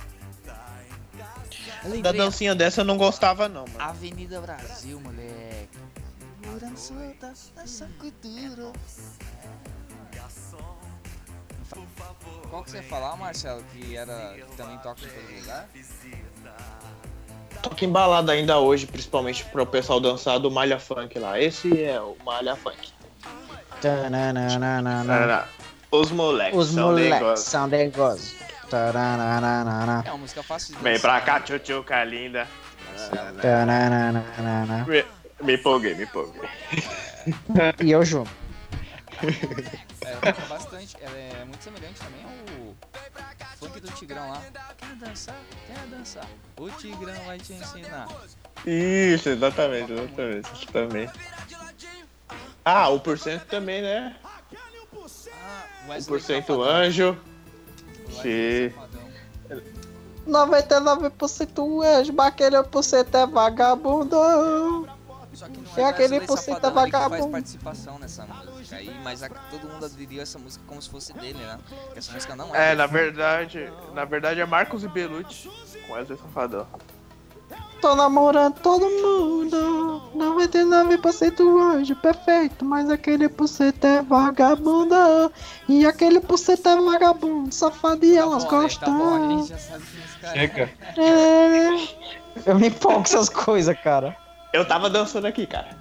[2.02, 3.76] Da dancinha dessa eu não gostava, não, mano.
[3.80, 5.78] Avenida Brasil, moleque.
[12.50, 15.68] Qual que você ia falar, Marcelo, que era que também toca em todo lugar?
[17.62, 21.40] Toca embalada ainda hoje, principalmente pro pessoal dançar do Malha Funk lá.
[21.40, 22.95] Esse é o Malha Funk.
[25.92, 28.38] Os moleques Os são moleques são negócio.
[28.70, 30.04] Tananana.
[30.06, 30.84] É uma música fácil de.
[30.84, 32.48] Vem pra cá, tchutchuca linda.
[34.88, 35.06] Me,
[35.42, 36.50] me empolguei, me empolguei.
[37.84, 38.32] E eu junto.
[39.22, 40.98] É, bastante.
[41.02, 42.76] Ela é muito semelhante também ao
[43.58, 44.42] funk do Tigrão lá.
[44.78, 45.36] Quer dançar?
[45.68, 46.28] Quer dançar?
[46.58, 48.08] O Tigrão vai te ensinar.
[48.66, 50.50] Isso, exatamente, exatamente.
[50.52, 51.14] Exatamente.
[52.66, 54.16] Ah, o porcento também, né?
[54.24, 54.40] Ah,
[56.00, 57.16] O porcento anjo.
[58.10, 59.06] Safadão.
[60.28, 64.18] 99% anjo, mas aquele por cento é vagabundo.
[65.34, 67.32] Só que não É é aquele Wesley por cento Safadão, ele que faz vagabundo.
[67.32, 71.38] participação nessa música aí, mas a- todo mundo aderiu essa música como se fosse dele,
[71.40, 71.60] né?
[71.86, 72.72] Porque essa música não é.
[72.72, 75.52] É, na verdade, na verdade é Marcos e Belucci
[75.88, 76.66] com Wesley Safadão.
[77.86, 80.02] Tô namorando todo mundo.
[80.16, 82.66] 99% anjo, perfeito.
[82.66, 84.96] Mas aquele por cento é vagabundo.
[85.70, 88.62] E aquele por cento é vagabundo, safado e Tá elas bom, né?
[88.64, 88.92] gostam.
[88.92, 90.32] Tá bom, a gente já sabe que é.
[90.32, 90.70] Chega.
[90.98, 92.50] É.
[92.50, 94.18] Eu me empolgo com essas coisas, cara.
[94.52, 95.78] Eu tava dançando aqui, cara.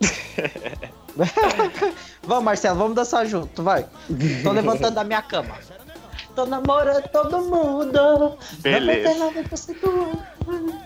[2.22, 3.86] Vamos, Marcelo, vamos dançar junto, vai.
[4.42, 5.56] Tô levantando da minha cama.
[6.34, 8.38] Tô namorando todo mundo.
[8.60, 9.14] Beleza.
[9.32, 10.82] 99% anjo.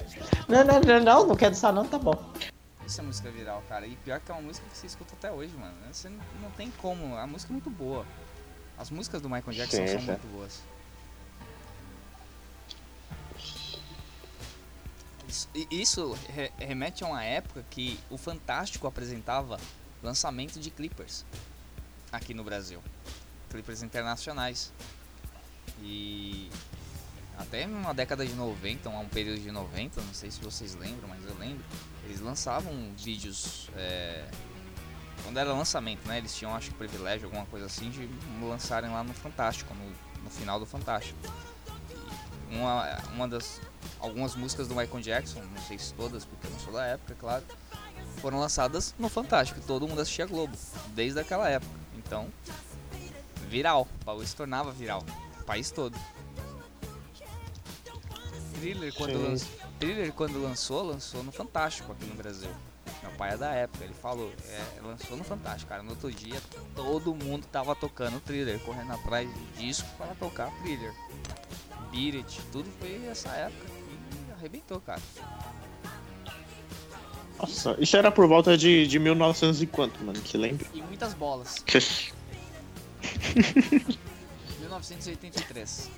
[0.49, 2.21] Não, não, não, não, não quer dançar não, tá bom.
[2.87, 3.87] Isso é música viral, cara.
[3.87, 5.75] E pior que é uma música que você escuta até hoje, mano.
[5.93, 7.17] Você não, não tem como.
[7.17, 8.05] A música é muito boa.
[8.79, 10.61] As músicas do Michael Jackson Sim, são muito boas.
[15.29, 19.59] Isso, isso re- remete a uma época que o Fantástico apresentava
[20.03, 21.25] lançamento de clippers
[22.13, 22.81] aqui no Brasil.
[23.51, 24.73] Clippers internacionais.
[25.83, 26.51] E
[27.39, 31.25] até uma década de 90, um período de 90, não sei se vocês lembram, mas
[31.25, 31.65] eu lembro.
[32.05, 34.25] Eles lançavam vídeos é,
[35.23, 36.19] quando era lançamento, né?
[36.19, 38.09] Eles tinham acho que privilégio, alguma coisa assim, de
[38.41, 41.19] lançarem lá no Fantástico, no, no final do Fantástico.
[42.51, 43.61] Uma, uma das
[43.99, 47.13] algumas músicas do Michael Jackson, não sei se todas, porque eu não sou da época,
[47.13, 47.45] é claro,
[48.19, 49.61] foram lançadas no Fantástico.
[49.67, 50.57] Todo mundo assistia Globo
[50.95, 51.73] desde aquela época.
[51.97, 52.29] Então,
[53.49, 55.05] viral, o bagulho se tornava viral,
[55.47, 55.97] país todo.
[58.55, 62.51] Thriller quando, Thriller quando lançou, lançou no Fantástico aqui no Brasil.
[63.03, 65.83] Meu pai é da época, ele falou, é, lançou no Fantástico, cara.
[65.83, 66.41] No outro dia
[66.75, 70.93] todo mundo tava tocando Thriller, correndo atrás de disco para tocar Thriller.
[71.91, 75.01] Beat It, tudo foi essa época e arrebentou, cara.
[77.39, 80.19] Nossa, isso era por volta de, de 1900 e quanto, mano?
[80.19, 80.67] Você lembra?
[80.73, 81.63] E muitas bolas.
[84.81, 85.91] 1983.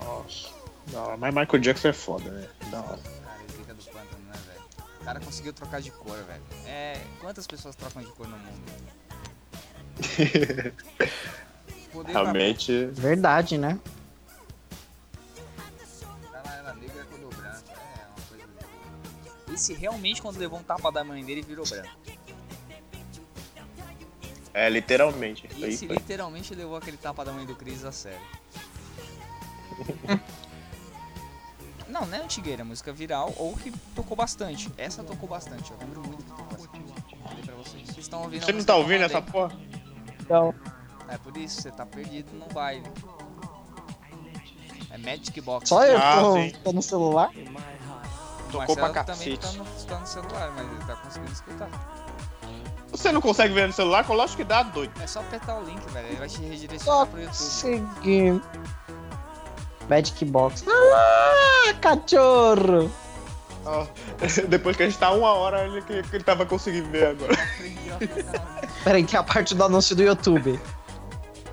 [0.00, 0.48] Nossa.
[0.92, 2.48] Não, mas Michael Jackson é foda, né?
[2.70, 2.98] Da hora.
[2.98, 4.62] Cara, Zica do Pântano, né, velho?
[5.00, 6.42] O cara conseguiu trocar de cor, velho.
[6.66, 7.00] É.
[7.20, 8.62] Quantas pessoas trocam de cor no mundo?
[11.92, 12.86] Poder da Realmente.
[12.86, 13.78] Verdade, né?
[16.74, 18.40] Negra e.
[19.50, 19.54] É.
[19.54, 21.88] Esse realmente, quando levou um tapa da mãe dele, virou branco.
[24.54, 25.48] É, literalmente.
[25.56, 25.96] E esse foi.
[25.96, 28.20] literalmente levou aquele tapa da mãe do Chris a sério.
[31.88, 34.72] Não, não é antigueira, é música viral ou que tocou bastante.
[34.78, 37.18] Essa tocou bastante, eu lembro muito que tocou bastante.
[37.22, 37.82] Falei pra vocês.
[37.84, 39.54] Vocês estão ouvindo Você não tá ouvindo essa porra?
[40.20, 40.54] Então,
[41.08, 42.86] É por isso, você tá perdido no baile.
[44.90, 45.68] É Magic Box.
[45.68, 46.52] só eu Ah, tô, sim.
[46.64, 47.28] tô no celular.
[47.28, 49.38] O Tocou pra Marcelo também cacete.
[49.40, 51.70] tá no, tá no celular, mas ele tá conseguindo escutar.
[52.92, 54.06] Você não consegue ver no celular?
[54.08, 54.92] Lógico que dá doido.
[55.02, 56.06] É só apertar o link, velho.
[56.08, 57.34] Ele vai te redirecionar pro YouTube.
[57.34, 58.42] Seguindo.
[59.88, 60.64] Magic Box.
[60.68, 62.90] Ah, cachorro!
[63.64, 63.86] Ó,
[64.48, 67.34] Depois que a gente tá uma hora, ele, que, que ele tava conseguindo ver agora.
[68.84, 70.60] Peraí, tem a parte do anúncio do YouTube.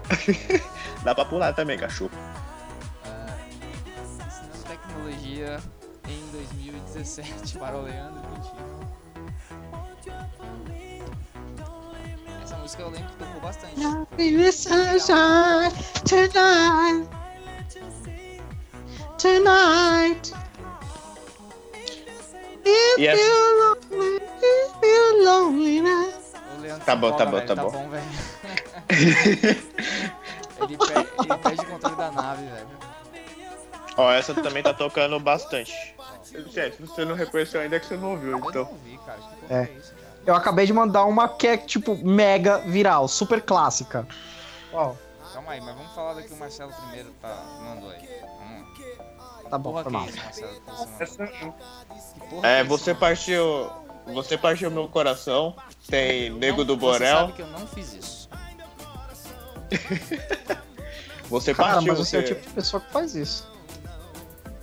[1.04, 2.12] Dá pra pular também, cachorro.
[3.06, 5.60] Ah, Ensinando tecnologia
[6.08, 8.69] em 2017 para o Leandro Coutinho.
[12.70, 13.76] Música eu lembro que tocou bastante.
[14.52, 15.72] sunshine
[16.06, 17.10] tonight.
[19.18, 20.34] Tonight.
[22.66, 26.14] If E essa- you're lonely, if you're lonely now.
[26.62, 27.90] Leandro Tá se bom, tá bom, velho, tá bom.
[27.90, 28.04] velho.
[30.62, 32.68] ele, perde, ele perde o controle da nave, velho.
[33.98, 35.74] Ó, essa também tá tocando bastante.
[36.52, 38.64] Gente, se você não reconheceu ainda é que você não ouviu, Eu então.
[38.66, 39.18] não ouvi, cara.
[39.20, 39.64] Que porra É.
[39.64, 39.94] é, isso?
[40.30, 44.08] Eu acabei de mandar uma que é, tipo, mega viral, super clássica.
[44.72, 44.94] Ó,
[45.34, 48.08] Calma aí, mas vamos falar daqui o Marcelo primeiro tá, mandou aí.
[49.50, 50.06] Tá bom, Porra foi que mal.
[50.06, 50.52] é isso, Marcelo?
[50.54, 50.62] que
[51.06, 51.60] você mandou?
[52.42, 53.70] Essa- É, isso, você partiu.
[54.14, 55.56] Você partiu meu coração.
[55.88, 57.18] Tem Nego Não, do Você Borel.
[57.18, 58.30] sabe que eu não fiz isso.
[61.30, 61.94] Você Cara, partiu.
[61.94, 63.48] mas você é o você- tipo de pessoa que faz isso.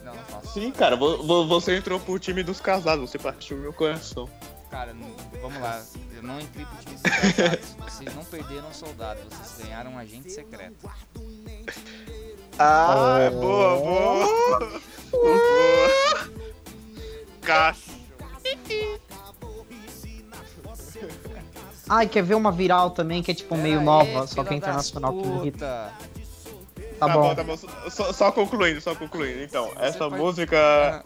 [0.05, 0.49] Não, não faço.
[0.53, 4.29] Sim, cara, vo- vo- você entrou pro time dos casados, você partiu meu coração.
[4.77, 5.11] Cara, não-
[5.41, 5.83] vamos lá.
[6.11, 6.97] Eu Irmão em triplo time.
[7.89, 10.77] Vocês não perderam um soldado, vocês ganharam um agente secreto.
[12.59, 14.27] Ah, boa, boa.
[15.11, 16.31] boa.
[17.41, 17.95] Cássio.
[21.89, 25.15] Ai, quer ver uma viral também que é tipo meio nova, só que é internacional
[25.15, 25.91] que me irrita.
[25.99, 26.97] puta.
[26.99, 27.35] Tá, bom.
[27.35, 27.57] tá bom.
[27.91, 29.43] Só, só concluindo, só concluindo.
[29.43, 31.03] Então, essa pode- música.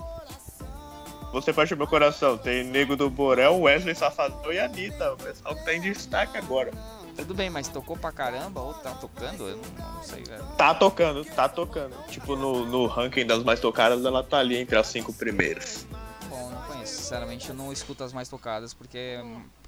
[1.32, 2.36] Você parte o meu coração.
[2.36, 5.12] Tem Nego do Borel, Wesley Safadão e Anitta.
[5.12, 6.72] O pessoal que tá em destaque agora.
[7.16, 9.46] Tudo bem, mas tocou pra caramba ou tá tocando?
[9.46, 10.44] Eu não, não sei, velho.
[10.56, 11.94] Tá tocando, tá tocando.
[12.08, 15.86] Tipo, no, no ranking das mais tocadas, ela tá ali entre as cinco primeiras.
[16.28, 16.94] Bom, não conheço.
[16.94, 19.18] Sinceramente, eu não escuto as mais tocadas, porque.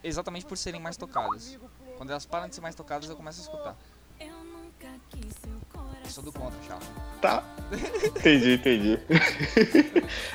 [0.03, 1.59] Exatamente por serem mais tocadas.
[1.97, 3.77] Quando elas param de ser mais tocadas, eu começo a escutar.
[4.19, 4.53] Eu
[6.11, 6.87] sou do contra, chato.
[7.21, 7.43] Tá.
[8.05, 8.99] Entendi, entendi.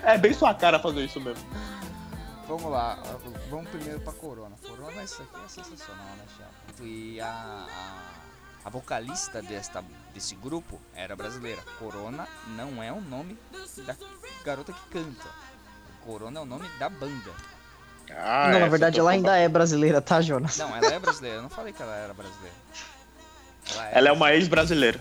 [0.03, 1.43] é bem sua cara fazer isso mesmo.
[2.47, 2.97] Vamos lá,
[3.49, 4.55] vamos primeiro pra Corona.
[4.65, 6.83] Corona, isso aqui é sensacional, né, Chato?
[6.85, 11.61] E a, a, a vocalista desta, desse grupo era brasileira.
[11.77, 13.37] Corona não é o nome
[13.85, 13.95] da
[14.45, 15.27] garota que canta.
[16.05, 17.31] Corona é o nome da banda.
[18.15, 20.57] Ah, não, na verdade ela ainda é brasileira, tá, Jonas?
[20.57, 21.37] Não, ela é brasileira.
[21.37, 22.55] Eu não falei que ela era brasileira.
[23.73, 24.99] Ela é, Ela é uma ex-brasileira.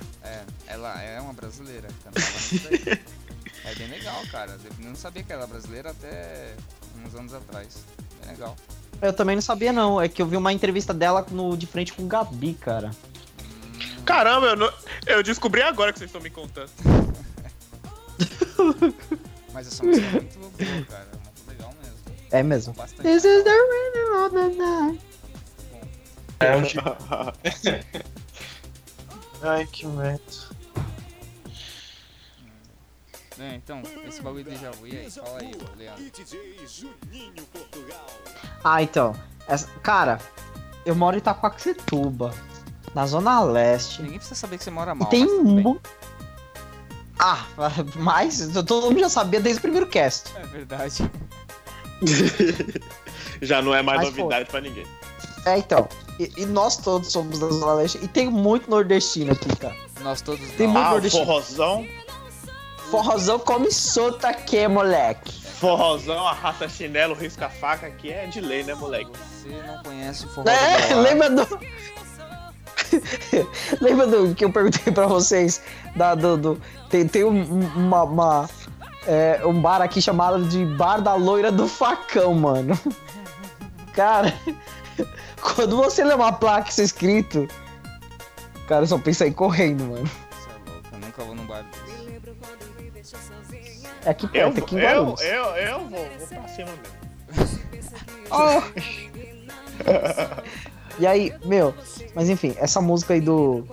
[1.01, 1.89] É, ela é uma brasileira.
[3.65, 4.53] É bem legal, cara.
[4.53, 6.55] Eu não sabia que ela era brasileira até
[7.05, 7.79] uns anos atrás.
[8.23, 8.55] Bem legal.
[9.03, 10.01] Eu também não sabia, não.
[10.01, 12.93] É que eu vi uma entrevista dela no, de frente com o Gabi, cara.
[14.05, 14.73] Caramba, eu, não-
[15.07, 16.71] eu descobri agora que vocês estão me contando.
[19.53, 20.53] Mas essa música é muito boa,
[20.89, 21.09] cara.
[21.13, 21.99] É muito legal mesmo.
[22.31, 22.73] É mesmo.
[22.75, 23.03] Bastante.
[23.03, 25.01] This is the rhythm of the night.
[26.39, 26.97] É tipo.
[29.43, 30.23] Ai, que merda.
[33.39, 35.11] É, então, esse bagulho de déjà vu, e aí?
[35.11, 36.03] Fala aí, Leandro.
[38.65, 39.15] Ah, então.
[39.47, 40.19] Essa- cara,
[40.85, 42.33] eu moro em Itacoaxetuba,
[42.95, 44.01] na Zona Leste.
[44.03, 45.67] Ninguém precisa saber que você mora E mal, tem tudo bem.
[45.67, 45.79] um.
[47.19, 47.45] Ah,
[47.97, 50.33] mas todo mundo já sabia desde o primeiro cast.
[50.37, 51.11] É verdade.
[53.43, 54.87] Já não é mais Mas, novidade pra ninguém.
[55.45, 55.89] É, então.
[56.19, 57.99] E, e nós todos somos da Zona Leste.
[58.03, 59.75] E tem muito nordestino aqui, cara.
[60.01, 60.75] Nós todos Tem não.
[60.75, 61.27] muito Ah, nordestino.
[61.27, 61.87] forrozão.
[62.91, 65.33] Forrozão come solta aqui, moleque.
[65.43, 69.11] Forrozão, arrasta chinelo, risca faca, que é de lei, né, moleque?
[69.43, 71.59] Você não conhece o forró do É, lembra do.
[73.81, 75.61] lembra do que eu perguntei pra vocês?
[75.95, 76.61] Da, do, do-
[76.91, 78.51] tem tem um, um- uma, uma,
[79.07, 82.79] é, um bar aqui chamado de Bar da Loira do Facão, mano.
[83.95, 84.33] Cara,
[85.41, 87.49] quando você lê uma placa isso escrito,
[88.69, 90.11] cara, eu só pensa em correndo, mano.
[94.05, 97.67] É aqui Eu, perto, aqui em eu, eu, eu vou, vou pra cima mesmo.
[98.29, 98.61] Oh.
[100.99, 101.73] e aí, meu,
[102.13, 103.65] mas enfim, essa música aí do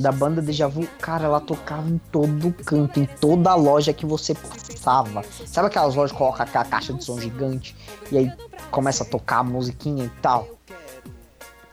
[0.00, 4.34] da banda Deja Vu, cara, ela tocava em todo canto, em toda loja que você
[4.34, 5.22] passava.
[5.46, 7.76] Sabe aquelas lojas que colocam aquela caixa de som gigante
[8.10, 8.32] e aí
[8.70, 10.48] começa a tocar a musiquinha e tal?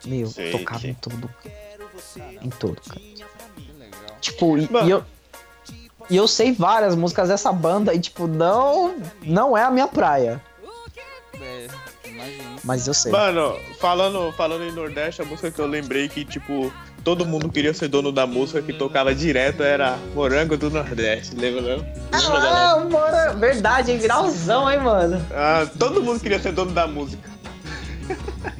[0.04, 0.90] Meu, Sei, tocava sei.
[0.90, 1.30] em todo
[2.42, 3.00] em todo canto.
[3.00, 3.24] Que.
[4.20, 5.04] Tipo, e, e eu
[6.10, 10.40] e eu sei várias músicas dessa banda e tipo, não não é a minha praia,
[11.40, 11.66] É,
[12.64, 13.10] mas eu sei.
[13.10, 16.72] Mano, falando, falando em Nordeste, a música que eu lembrei que, tipo,
[17.02, 21.76] todo mundo queria ser dono da música que tocava direto era Morango do Nordeste, lembra
[21.76, 21.86] não?
[22.12, 23.98] Ah, mano, verdade, hein?
[23.98, 25.24] Viralzão, hein, mano?
[25.32, 27.28] Ah, todo mundo queria ser dono da música.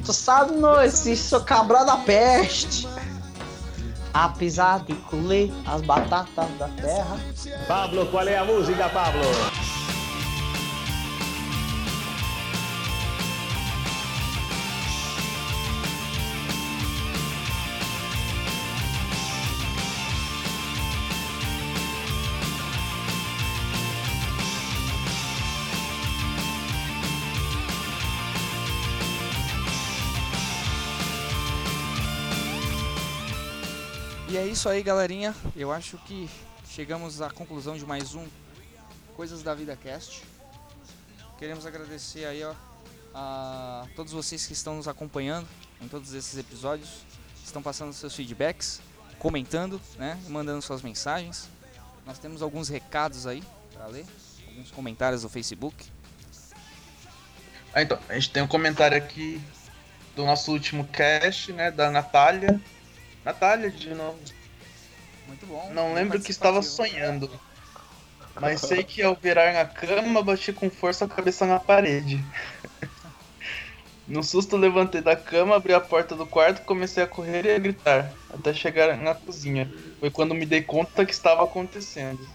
[0.03, 2.87] Tu sabe, não, esse seu cabra da peste.
[4.13, 7.17] Apesar de colher as batatas da terra.
[7.67, 9.21] Pablo, qual é a música, Pablo?
[34.33, 35.31] E é isso aí, galerinha.
[35.55, 36.27] Eu acho que
[36.67, 38.25] chegamos à conclusão de mais um
[39.15, 40.23] Coisas da Vida Cast.
[41.37, 42.55] Queremos agradecer aí, ó,
[43.13, 45.47] a todos vocês que estão nos acompanhando
[45.79, 46.89] em todos esses episódios,
[47.45, 48.81] estão passando seus feedbacks,
[49.19, 51.47] comentando, né, mandando suas mensagens.
[52.03, 54.07] Nós temos alguns recados aí para ler,
[54.47, 55.85] alguns comentários do Facebook.
[57.71, 59.39] Ah, então, a gente tem um comentário aqui
[60.15, 61.69] do nosso último cast, né?
[61.69, 62.59] Da Natália.
[63.23, 64.19] Natália, de novo.
[65.27, 65.71] Muito bom.
[65.73, 67.29] Não lembro que estava sonhando.
[68.39, 72.23] Mas sei que ao virar na cama, bati com força a cabeça na parede.
[74.05, 77.57] No susto, levantei da cama, abri a porta do quarto, comecei a correr e a
[77.57, 79.71] gritar, até chegar na cozinha.
[79.97, 82.27] Foi quando me dei conta que estava acontecendo.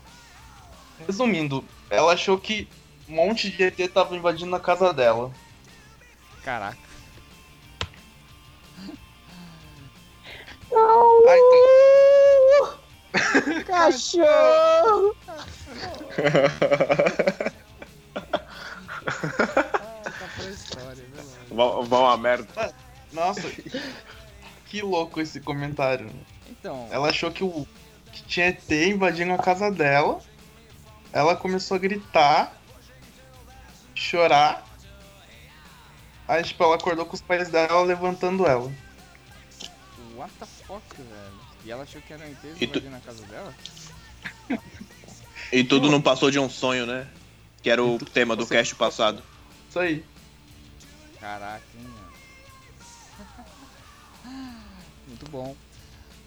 [1.07, 2.67] Resumindo, ela achou que
[3.07, 5.31] um monte de ET tava invadindo a casa dela.
[6.43, 6.88] Caraca.
[10.75, 11.37] Ah,
[13.15, 13.65] então.
[13.65, 15.15] Cachorro!
[18.15, 18.21] Ah,
[20.05, 21.05] tá pra história?
[21.51, 22.75] Vão vão a merda.
[23.13, 23.43] Nossa,
[24.67, 26.11] que louco esse comentário.
[26.49, 27.67] Então, Ela achou que, o,
[28.13, 30.21] que tinha ET invadindo a casa dela.
[31.13, 32.53] Ela começou a gritar,
[33.95, 34.65] chorar.
[36.27, 38.71] Aí, tipo, ela acordou com os pais dela levantando ela.
[40.19, 41.41] What the fuck, velho?
[41.65, 43.55] E ela achou que era um ET E tu- na casa dela?
[45.53, 47.09] E tudo não passou de um sonho, né?
[47.63, 49.23] Que era o tema do cast passado.
[49.69, 50.05] Isso aí.
[51.21, 52.09] Caraca, hein, mano.
[55.07, 55.57] Muito bom.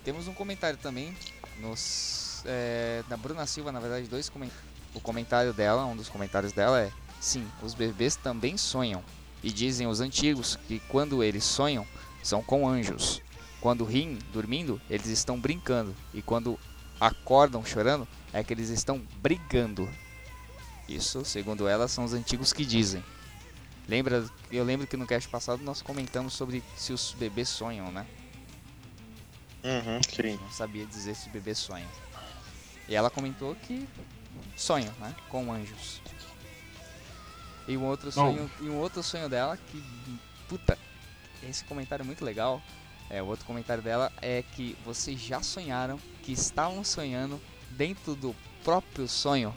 [0.04, 1.16] Temos um comentário também
[1.60, 4.72] nos, é, da Bruna Silva, na verdade, dois comentários.
[4.94, 9.04] O comentário dela, um dos comentários dela é: Sim, os bebês também sonham.
[9.44, 11.88] E dizem os antigos que quando eles sonham,
[12.22, 13.22] são com anjos.
[13.62, 15.96] Quando riem, dormindo, eles estão brincando.
[16.14, 16.60] E quando
[17.00, 19.88] acordam chorando, é que eles estão brigando.
[20.90, 23.04] Isso, segundo ela, são os antigos que dizem.
[23.88, 28.06] Lembra, eu lembro que no cast passado nós comentamos sobre se os bebês sonham, né?
[29.64, 30.40] Uhum, sim.
[30.42, 31.90] Não sabia dizer se bebês sonham.
[32.90, 33.88] E ela comentou que
[34.56, 35.16] sonham, né?
[35.30, 36.02] Com anjos.
[37.68, 39.84] E um outro sonho, e um outro sonho dela que
[40.50, 40.78] puta,
[41.44, 42.62] esse comentário é muito legal.
[43.14, 47.42] É, o outro comentário dela é que vocês já sonharam que estavam sonhando
[47.72, 48.34] dentro do
[48.64, 49.54] próprio sonho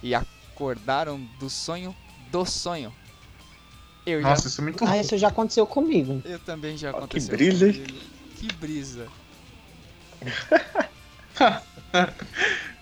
[0.00, 1.94] e acordaram do sonho
[2.30, 2.94] do sonho.
[4.06, 6.22] Eu já Nossa, isso é muito Ah, isso já aconteceu comigo.
[6.24, 7.36] Eu também já que aconteceu.
[7.36, 7.72] brisa, hein?
[7.72, 7.98] comigo.
[8.36, 9.08] Que brisa.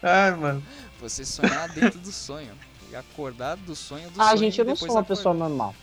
[0.03, 0.63] Ai, mano.
[1.01, 2.53] Você sonhar dentro do sonho.
[2.91, 4.39] E acordar do sonho do Ah, sonho.
[4.39, 5.17] gente, e eu não sou uma acordar.
[5.17, 5.75] pessoa normal.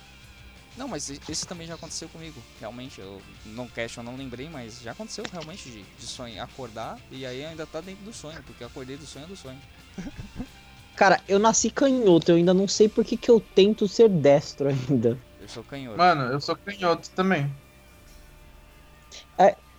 [0.77, 2.41] Não, mas esse também já aconteceu comigo.
[2.59, 6.99] Realmente, eu não cash, eu não lembrei, mas já aconteceu realmente de, de sonhar, acordar
[7.11, 9.59] e aí ainda tá dentro do sonho, porque eu acordei do sonho do sonho.
[10.95, 14.69] Cara, eu nasci canhoto, eu ainda não sei por que, que eu tento ser destro
[14.69, 15.17] ainda.
[15.39, 15.97] Eu sou canhoto.
[15.97, 17.51] Mano, eu sou canhoto também.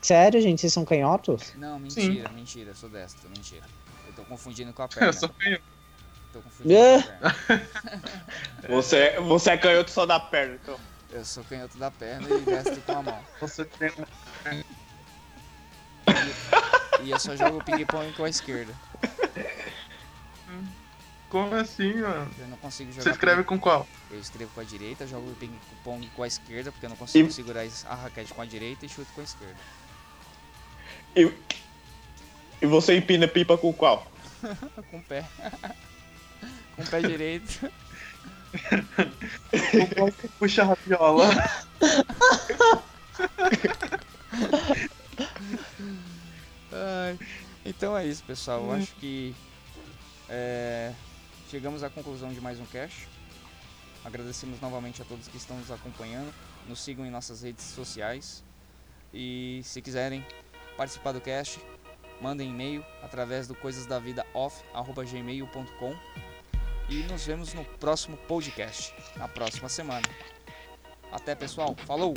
[0.00, 1.54] Sério, gente, vocês são canhotos?
[1.56, 3.64] Não, mentira, mentira, eu sou destro, mentira.
[4.06, 5.12] Eu tô confundindo com a Eu perna.
[5.12, 5.62] sou canhoto.
[6.38, 7.68] Tô confundindo perna.
[8.68, 10.78] Você, você é canhoto só da perna, então.
[11.10, 13.20] Eu sou canhoto da perna e destro com a mão.
[13.40, 13.90] Você tem.
[17.02, 18.74] E eu só jogo ping-pong com a esquerda.
[21.30, 22.30] Como assim, mano?
[22.38, 23.04] Eu não consigo jogar.
[23.04, 23.86] Você escreve com qual?
[24.10, 27.32] Eu escrevo com a direita, jogo ping-pong com a esquerda, porque eu não consigo E-
[27.32, 29.56] segurar a raquete com a direita e chuto com a esquerda.
[31.16, 31.32] E,
[32.62, 34.06] e você empina pipa com qual?
[34.90, 35.24] Com o pé.
[36.78, 37.68] Com o pé direito.
[40.38, 41.28] Puxa a viola.
[47.64, 48.62] Então é isso, pessoal.
[48.64, 49.34] Eu acho que
[50.28, 50.92] é,
[51.50, 53.08] chegamos à conclusão de mais um cast.
[54.04, 56.32] Agradecemos novamente a todos que estão nos acompanhando.
[56.68, 58.44] Nos sigam em nossas redes sociais.
[59.12, 60.24] E se quiserem
[60.76, 61.58] participar do cast,
[62.20, 65.96] mandem e-mail através do coisasdavidaoff.gmail.com
[66.88, 70.08] E nos vemos no próximo podcast, na próxima semana.
[71.12, 72.14] Até pessoal, falou!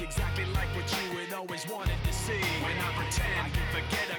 [0.00, 2.40] Exactly like what you had always wanted to see.
[2.64, 4.09] When I pretend I can forget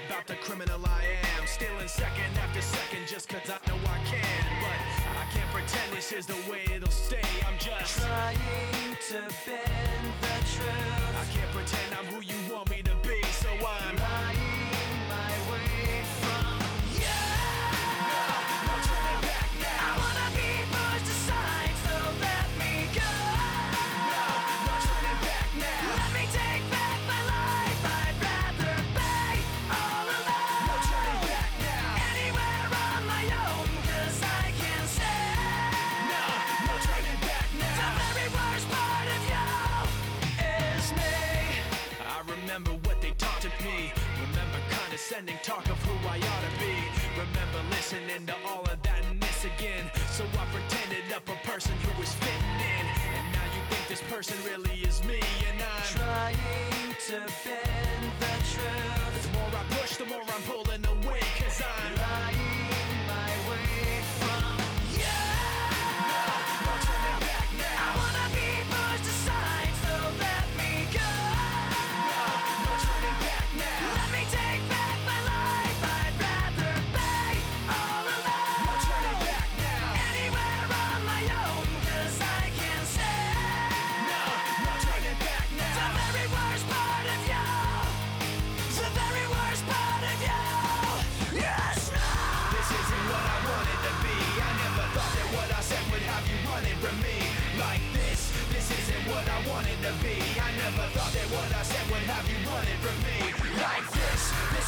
[5.34, 7.22] can't pretend this is the way it'll stay.
[7.48, 8.36] I'm just trying
[9.10, 11.16] to bend the truth.
[11.16, 12.51] I can't pretend I'm who you
[49.62, 49.92] again.
[50.10, 52.86] So I pretended up a person who was fitting in.
[53.16, 58.34] And now you think this person really is me, and I'm trying to bend the
[58.52, 58.91] truth.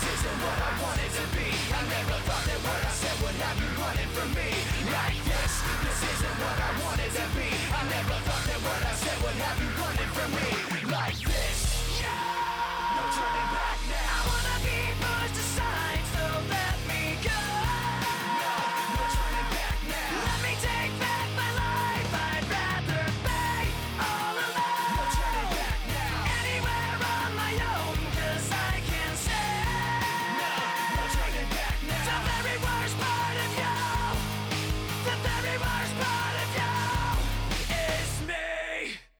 [0.03, 1.47] isn't what I wanted to be.
[1.71, 4.49] I never thought that what I said would have you running from me
[4.91, 8.92] Like this, this isn't what I wanted to be I never thought that what I